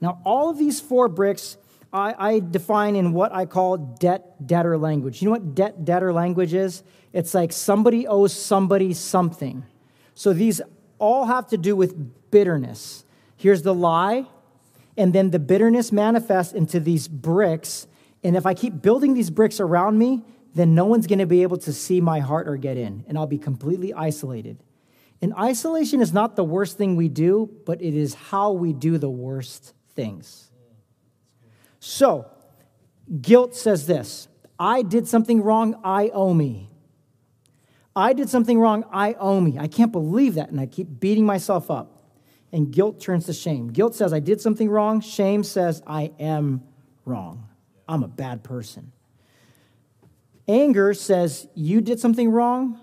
[0.01, 1.57] Now, all of these four bricks
[1.91, 5.21] I, I, define in what I call debt debtor language.
[5.21, 6.83] You know what debt debtor language is?
[7.13, 9.63] It's like somebody owes somebody something.
[10.13, 10.61] So these
[10.99, 13.05] all have to do with bitterness.
[13.37, 14.25] Here's the lie
[14.97, 17.87] and then the bitterness manifests into these bricks.
[18.23, 20.23] And if I keep building these bricks around me,
[20.55, 23.17] then no one's going to be able to see my heart or get in, and
[23.17, 24.63] I'll be completely isolated.
[25.21, 28.97] And isolation is not the worst thing we do, but it is how we do
[28.97, 30.49] the worst things.
[31.79, 32.25] So,
[33.21, 34.27] guilt says this
[34.57, 36.69] I did something wrong, I owe me.
[37.95, 39.57] I did something wrong, I owe me.
[39.59, 41.95] I can't believe that, and I keep beating myself up
[42.51, 43.67] and guilt turns to shame.
[43.67, 45.01] Guilt says, I did something wrong.
[45.01, 46.63] Shame says, I am
[47.03, 47.49] wrong.
[47.87, 48.93] I'm a bad person.
[50.47, 52.79] Anger says, You did something wrong.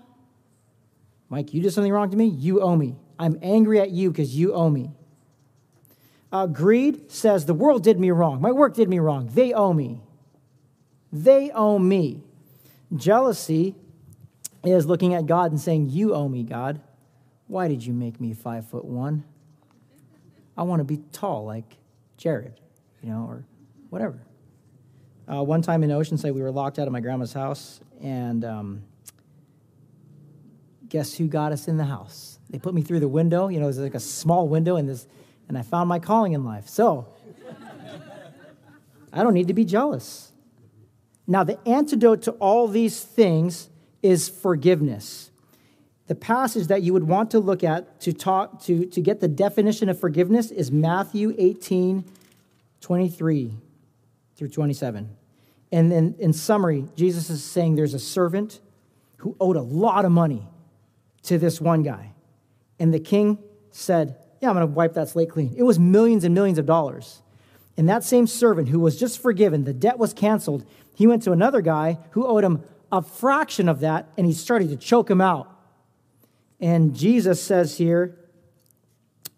[1.29, 2.25] Mike, you did something wrong to me.
[2.25, 2.95] You owe me.
[3.17, 4.91] I'm angry at you because you owe me.
[6.31, 8.41] Uh, greed says, The world did me wrong.
[8.41, 9.29] My work did me wrong.
[9.33, 10.01] They owe me.
[11.11, 12.23] They owe me.
[12.95, 13.75] Jealousy
[14.63, 16.81] is looking at God and saying, You owe me, God.
[17.47, 19.23] Why did you make me five foot one?
[20.57, 21.77] I want to be tall like
[22.17, 22.59] Jared,
[23.01, 23.45] you know, or
[23.89, 24.19] whatever.
[25.31, 28.83] Uh, one time in Oceanside, we were locked out of my grandma's house, and um,
[30.89, 32.39] guess who got us in the house?
[32.49, 33.47] They put me through the window.
[33.47, 35.07] You know, it was like a small window, and this,
[35.47, 36.67] and I found my calling in life.
[36.67, 37.07] So
[39.13, 40.31] I don't need to be jealous.
[41.25, 43.69] Now, the antidote to all these things
[44.01, 45.31] is forgiveness
[46.07, 49.27] the passage that you would want to look at to talk to, to get the
[49.27, 52.03] definition of forgiveness is Matthew 18,
[52.81, 53.53] 23
[54.35, 55.09] through 27.
[55.71, 58.59] And then in summary, Jesus is saying there's a servant
[59.17, 60.47] who owed a lot of money
[61.23, 62.13] to this one guy.
[62.79, 63.39] And the king
[63.71, 65.53] said, Yeah, I'm going to wipe that slate clean.
[65.57, 67.21] It was millions and millions of dollars.
[67.75, 70.65] And that same servant who was just forgiven, the debt was canceled,
[70.95, 74.69] he went to another guy who owed him a fraction of that, and he started
[74.69, 75.49] to choke him out.
[76.59, 78.15] And Jesus says here,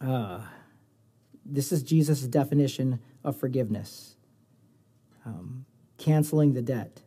[0.02, 0.42] uh,
[1.46, 4.16] this is Jesus' definition of forgiveness
[5.26, 5.66] um,
[5.98, 7.02] canceling the debt.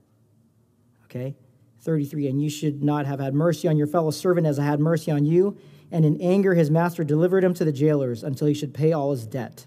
[1.05, 1.35] Okay?
[1.81, 4.81] 33, and you should not have had mercy on your fellow servant as I had
[4.81, 5.57] mercy on you.
[5.91, 9.11] And in anger, his master delivered him to the jailers until he should pay all
[9.11, 9.65] his debt.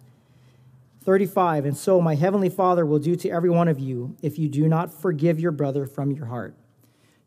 [1.04, 4.48] 35, and so my heavenly Father will do to every one of you if you
[4.48, 6.56] do not forgive your brother from your heart.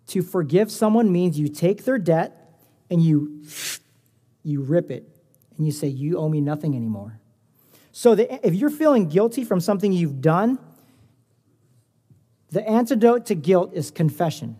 [0.08, 2.44] To forgive someone means you take their debt
[2.90, 3.42] and you
[4.42, 5.08] you rip it
[5.56, 7.18] and you say you owe me nothing anymore
[7.92, 10.58] so if you're feeling guilty from something you've done
[12.54, 14.56] the antidote to guilt is confession.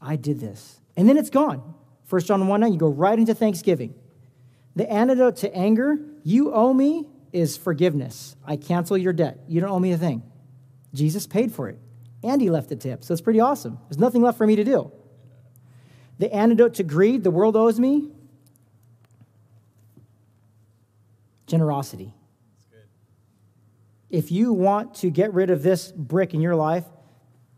[0.00, 0.80] I did this.
[0.96, 1.74] And then it's gone.
[2.06, 3.94] First john 1 9 you go right into thanksgiving.
[4.76, 8.34] The antidote to anger you owe me is forgiveness.
[8.46, 9.40] I cancel your debt.
[9.46, 10.22] You don't owe me a thing.
[10.94, 11.78] Jesus paid for it
[12.22, 13.78] and he left the tip so it's pretty awesome.
[13.90, 14.90] There's nothing left for me to do.
[16.18, 18.08] The antidote to greed the world owes me?
[21.46, 22.14] Generosity.
[24.10, 26.84] If you want to get rid of this brick in your life,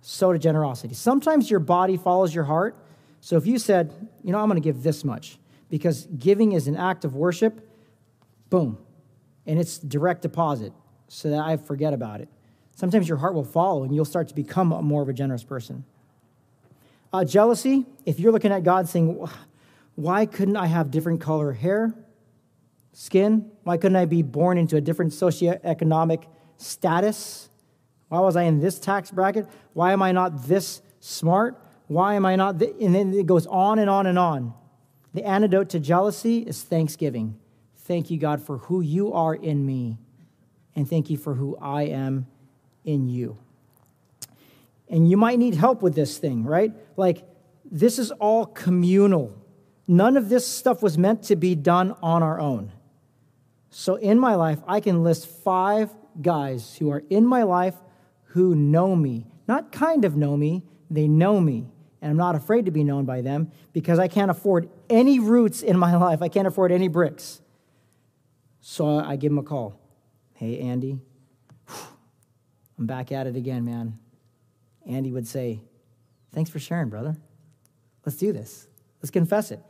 [0.00, 0.94] so to generosity.
[0.94, 2.76] Sometimes your body follows your heart.
[3.20, 3.92] So if you said,
[4.22, 5.38] you know, I'm going to give this much,
[5.70, 7.68] because giving is an act of worship,
[8.50, 8.78] boom,
[9.46, 10.72] and it's direct deposit
[11.09, 12.28] so that I forget about it.
[12.74, 15.44] Sometimes your heart will follow and you'll start to become a more of a generous
[15.44, 15.84] person.
[17.12, 19.26] Uh, jealousy, if you're looking at God saying,
[19.94, 21.94] why couldn't I have different color hair,
[22.92, 23.50] skin?
[23.62, 26.24] Why couldn't I be born into a different socioeconomic
[26.62, 27.48] status?
[28.08, 29.48] Why was I in this tax bracket?
[29.72, 31.58] Why am I not this smart?
[31.86, 32.58] Why am I not?
[32.58, 32.74] Th-?
[32.80, 34.54] And then it goes on and on and on.
[35.14, 37.38] The antidote to jealousy is thanksgiving.
[37.76, 39.98] Thank you, God, for who you are in me,
[40.74, 42.26] and thank you for who I am
[42.84, 43.36] in you.
[44.88, 46.72] And you might need help with this thing, right?
[46.96, 47.24] Like,
[47.70, 49.36] this is all communal.
[49.88, 52.72] None of this stuff was meant to be done on our own.
[53.70, 55.90] So, in my life, I can list five
[56.20, 57.76] guys who are in my life
[58.24, 59.26] who know me.
[59.46, 61.66] Not kind of know me, they know me.
[62.00, 65.62] And I'm not afraid to be known by them because I can't afford any roots
[65.62, 66.20] in my life.
[66.20, 67.40] I can't afford any bricks.
[68.60, 69.78] So I give him a call.
[70.34, 70.98] Hey, Andy,
[72.78, 73.98] I'm back at it again, man.
[74.86, 75.60] Andy would say,
[76.32, 77.16] Thanks for sharing, brother.
[78.06, 78.66] Let's do this.
[79.00, 79.60] Let's confess it.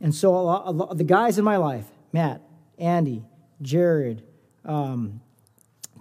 [0.00, 2.42] And so lot, lot, the guys in my life, Matt,
[2.78, 3.24] Andy,
[3.62, 4.22] Jared,
[4.64, 5.20] um,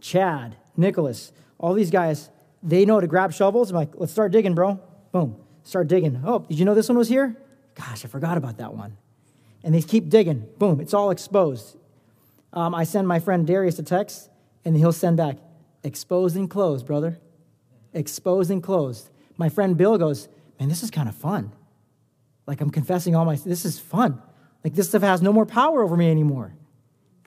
[0.02, 2.30] Chad, Nicholas, all these guys,
[2.62, 3.70] they know to grab shovels.
[3.70, 4.80] I'm like, let's start digging, bro.
[5.12, 5.38] Boom.
[5.64, 6.22] Start digging.
[6.26, 7.38] Oh, did you know this one was here?
[7.76, 8.98] Gosh, I forgot about that one.
[9.64, 10.48] And they keep digging.
[10.58, 10.82] Boom.
[10.82, 11.78] It's all exposed.
[12.52, 14.30] Um, I send my friend Darius a text,
[14.66, 15.38] and he'll send back,
[15.84, 17.20] exposed and closed, brother.
[17.94, 19.10] Exposed and closed.
[19.38, 20.28] My friend Bill goes,
[20.60, 21.54] man, this is kind of fun.
[22.48, 24.22] Like I'm confessing all my, this is fun.
[24.64, 26.54] Like this stuff has no more power over me anymore.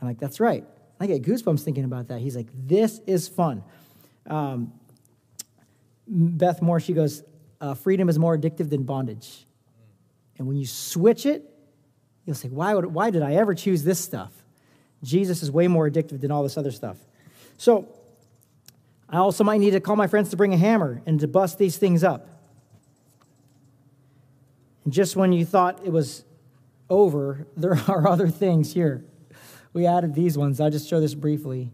[0.00, 0.64] I'm like, that's right.
[1.04, 2.20] I get goosebumps thinking about that.
[2.20, 3.62] He's like, this is fun.
[4.26, 4.72] Um,
[6.08, 7.22] Beth Moore, she goes,
[7.60, 9.44] uh, freedom is more addictive than bondage.
[10.38, 11.44] And when you switch it,
[12.24, 14.32] you'll say, why, would, why did I ever choose this stuff?
[15.02, 16.96] Jesus is way more addictive than all this other stuff.
[17.58, 17.86] So
[19.10, 21.58] I also might need to call my friends to bring a hammer and to bust
[21.58, 22.28] these things up.
[24.84, 26.24] And just when you thought it was
[26.88, 29.04] over, there are other things here.
[29.74, 30.60] We added these ones.
[30.60, 31.70] I'll just show this briefly.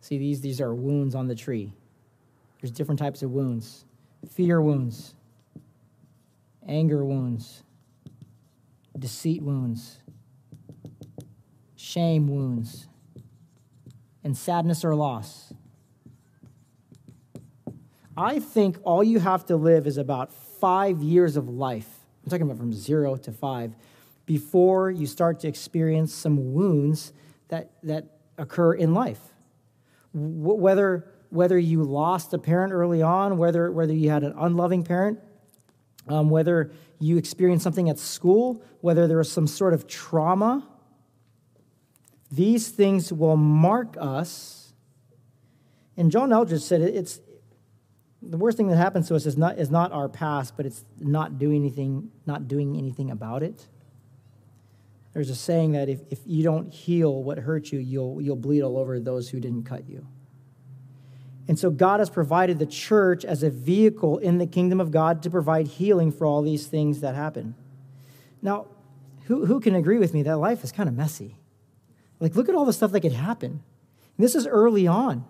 [0.00, 1.72] See, these, these are wounds on the tree.
[2.60, 3.84] There's different types of wounds
[4.30, 5.14] fear wounds,
[6.66, 7.64] anger wounds,
[8.98, 9.98] deceit wounds,
[11.76, 12.86] shame wounds,
[14.22, 15.52] and sadness or loss.
[18.16, 21.88] I think all you have to live is about five years of life.
[22.24, 23.74] I'm talking about from zero to five
[24.26, 27.12] before you start to experience some wounds
[27.48, 28.06] that, that
[28.38, 29.20] occur in life.
[30.14, 35.18] Whether, whether you lost a parent early on, whether, whether you had an unloving parent,
[36.08, 40.66] um, whether you experienced something at school, whether there was some sort of trauma,
[42.30, 44.72] these things will mark us.
[45.96, 47.20] And John Eldredge said it's
[48.22, 50.84] the worst thing that happens to us is not, is not our past, but it's
[51.00, 53.66] not doing anything, not doing anything about it.
[55.14, 58.62] There's a saying that if, if you don't heal what hurt you, you'll, you'll bleed
[58.62, 60.06] all over those who didn't cut you.
[61.48, 65.22] And so God has provided the church as a vehicle in the kingdom of God
[65.24, 67.54] to provide healing for all these things that happen.
[68.40, 68.68] Now,
[69.24, 71.36] who, who can agree with me that life is kind of messy?
[72.20, 73.62] Like, look at all the stuff that could happen.
[74.18, 75.24] This is early on.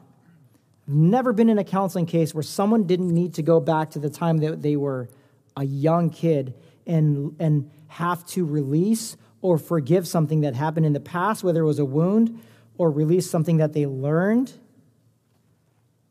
[0.86, 3.98] I've never been in a counseling case where someone didn't need to go back to
[3.98, 5.08] the time that they were
[5.56, 6.54] a young kid
[6.86, 11.66] and, and have to release or forgive something that happened in the past, whether it
[11.66, 12.40] was a wound
[12.78, 14.52] or release something that they learned.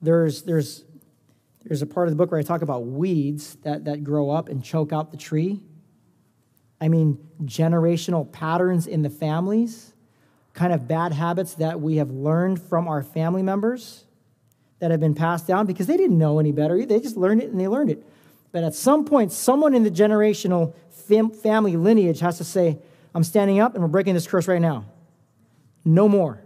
[0.02, 0.84] There's, there's,
[1.64, 4.50] there's a part of the book where I talk about weeds that, that grow up
[4.50, 5.62] and choke out the tree.
[6.80, 9.94] I mean, generational patterns in the families,
[10.54, 14.04] kind of bad habits that we have learned from our family members
[14.80, 16.84] that have been passed down because they didn't know any better.
[16.86, 18.04] They just learned it and they learned it.
[18.52, 22.80] But at some point, someone in the generational fam- family lineage has to say,
[23.14, 24.86] I'm standing up and we're breaking this curse right now.
[25.84, 26.44] No more.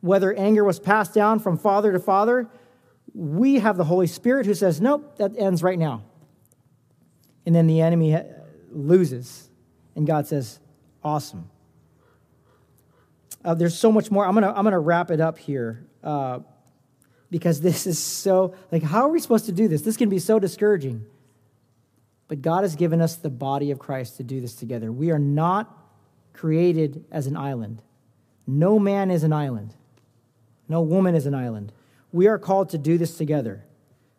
[0.00, 2.48] Whether anger was passed down from father to father,
[3.14, 6.04] we have the Holy Spirit who says, Nope, that ends right now.
[7.44, 8.16] And then the enemy
[8.70, 9.48] loses.
[9.94, 10.58] And God says,
[11.02, 11.50] Awesome.
[13.44, 14.26] Uh, there's so much more.
[14.26, 16.40] I'm going to I'm to wrap it up here uh,
[17.30, 19.82] because this is so, like, how are we supposed to do this?
[19.82, 21.06] This can be so discouraging.
[22.30, 24.92] But God has given us the body of Christ to do this together.
[24.92, 25.76] We are not
[26.32, 27.82] created as an island.
[28.46, 29.74] No man is an island.
[30.68, 31.72] No woman is an island.
[32.12, 33.64] We are called to do this together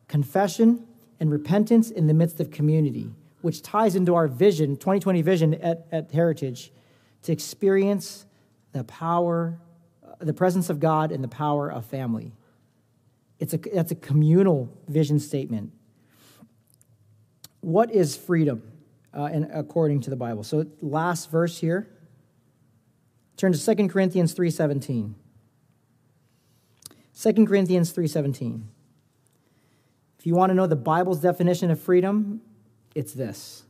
[0.10, 0.86] confession
[1.22, 5.88] and repentance in the midst of community, which ties into our vision, 2020 vision at,
[5.90, 6.74] at Heritage,
[7.22, 8.26] to experience
[8.74, 9.58] the power,
[10.06, 12.34] uh, the presence of God and the power of family.
[13.40, 15.72] It's a, that's a communal vision statement.
[17.62, 18.64] What is freedom
[19.16, 20.44] uh, in, according to the Bible?
[20.44, 21.88] So, last verse here.
[23.38, 25.16] Turn to 2 Corinthians 3.17.
[27.22, 28.64] 2 Corinthians 3:17.
[30.18, 32.42] If you want to know the Bible's definition of freedom,
[32.96, 33.64] it's this.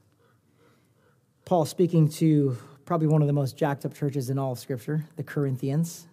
[1.43, 5.05] Paul speaking to probably one of the most jacked up churches in all of Scripture,
[5.17, 6.07] the Corinthians,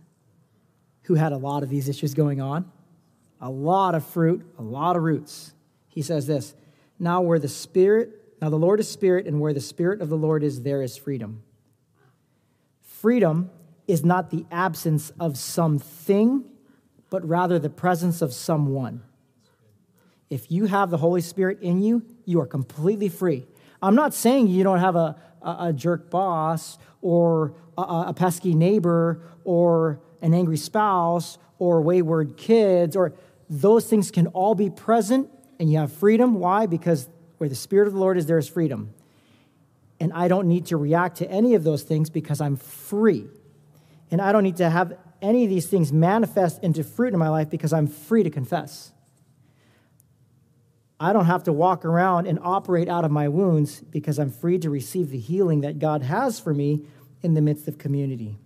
[1.03, 2.70] who had a lot of these issues going on,
[3.41, 5.53] a lot of fruit, a lot of roots.
[5.89, 6.55] He says this
[6.99, 10.16] Now, where the Spirit, now the Lord is Spirit, and where the Spirit of the
[10.16, 11.42] Lord is, there is freedom.
[12.82, 13.51] Freedom
[13.86, 16.44] is not the absence of something
[17.11, 19.03] but rather the presence of someone.
[20.30, 23.46] If you have the Holy Spirit in you, you are completely free.
[23.80, 28.55] I'm not saying you don't have a, a, a jerk boss or a, a pesky
[28.55, 33.14] neighbor or an angry spouse or wayward kids or
[33.49, 36.34] those things can all be present and you have freedom.
[36.34, 36.66] Why?
[36.66, 38.94] Because where the Spirit of the Lord is, there is freedom.
[40.00, 43.26] And I don't need to react to any of those things because I'm free.
[44.11, 47.28] And I don't need to have any of these things manifest into fruit in my
[47.28, 48.92] life because I'm free to confess.
[51.00, 54.59] I don't have to walk around and operate out of my wounds because I'm free
[54.59, 56.84] to receive the healing that God has for me
[57.22, 58.36] in the midst of community.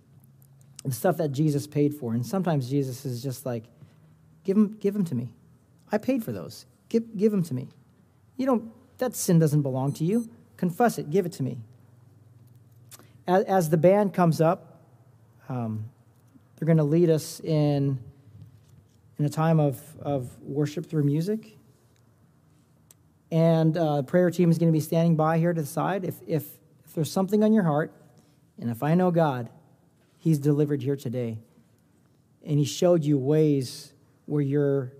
[0.83, 2.13] The stuff that Jesus paid for.
[2.13, 3.63] And sometimes Jesus is just like,
[4.43, 5.31] give them, give them to me.
[5.91, 6.65] I paid for those.
[6.93, 7.69] Give, give them to me.
[8.37, 10.29] You don't, that sin doesn't belong to you.
[10.57, 11.09] Confess it.
[11.09, 11.57] Give it to me.
[13.25, 14.79] As, as the band comes up,
[15.49, 15.85] um,
[16.55, 17.97] they're going to lead us in,
[19.17, 21.57] in a time of, of worship through music.
[23.31, 26.05] And uh, the prayer team is going to be standing by here to the side.
[26.05, 26.45] If, if,
[26.85, 27.91] if there's something on your heart,
[28.61, 29.49] and if I know God,
[30.19, 31.39] He's delivered here today.
[32.45, 33.93] And He showed you ways
[34.27, 34.93] where you're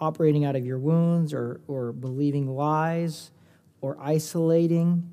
[0.00, 3.30] operating out of your wounds or, or believing lies
[3.80, 5.10] or isolating,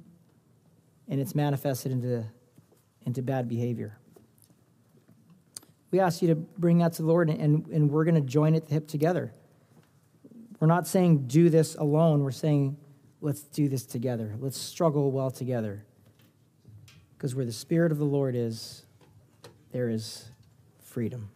[1.07, 2.25] and it's manifested into,
[3.05, 3.97] into bad behavior
[5.93, 8.55] we ask you to bring that to the Lord, and, and we're going to join
[8.55, 9.31] at the hip together.
[10.59, 12.23] We're not saying do this alone.
[12.23, 12.77] We're saying
[13.21, 14.35] let's do this together.
[14.39, 15.85] Let's struggle well together.
[17.15, 18.87] Because where the Spirit of the Lord is,
[19.71, 20.31] there is
[20.79, 21.29] freedom.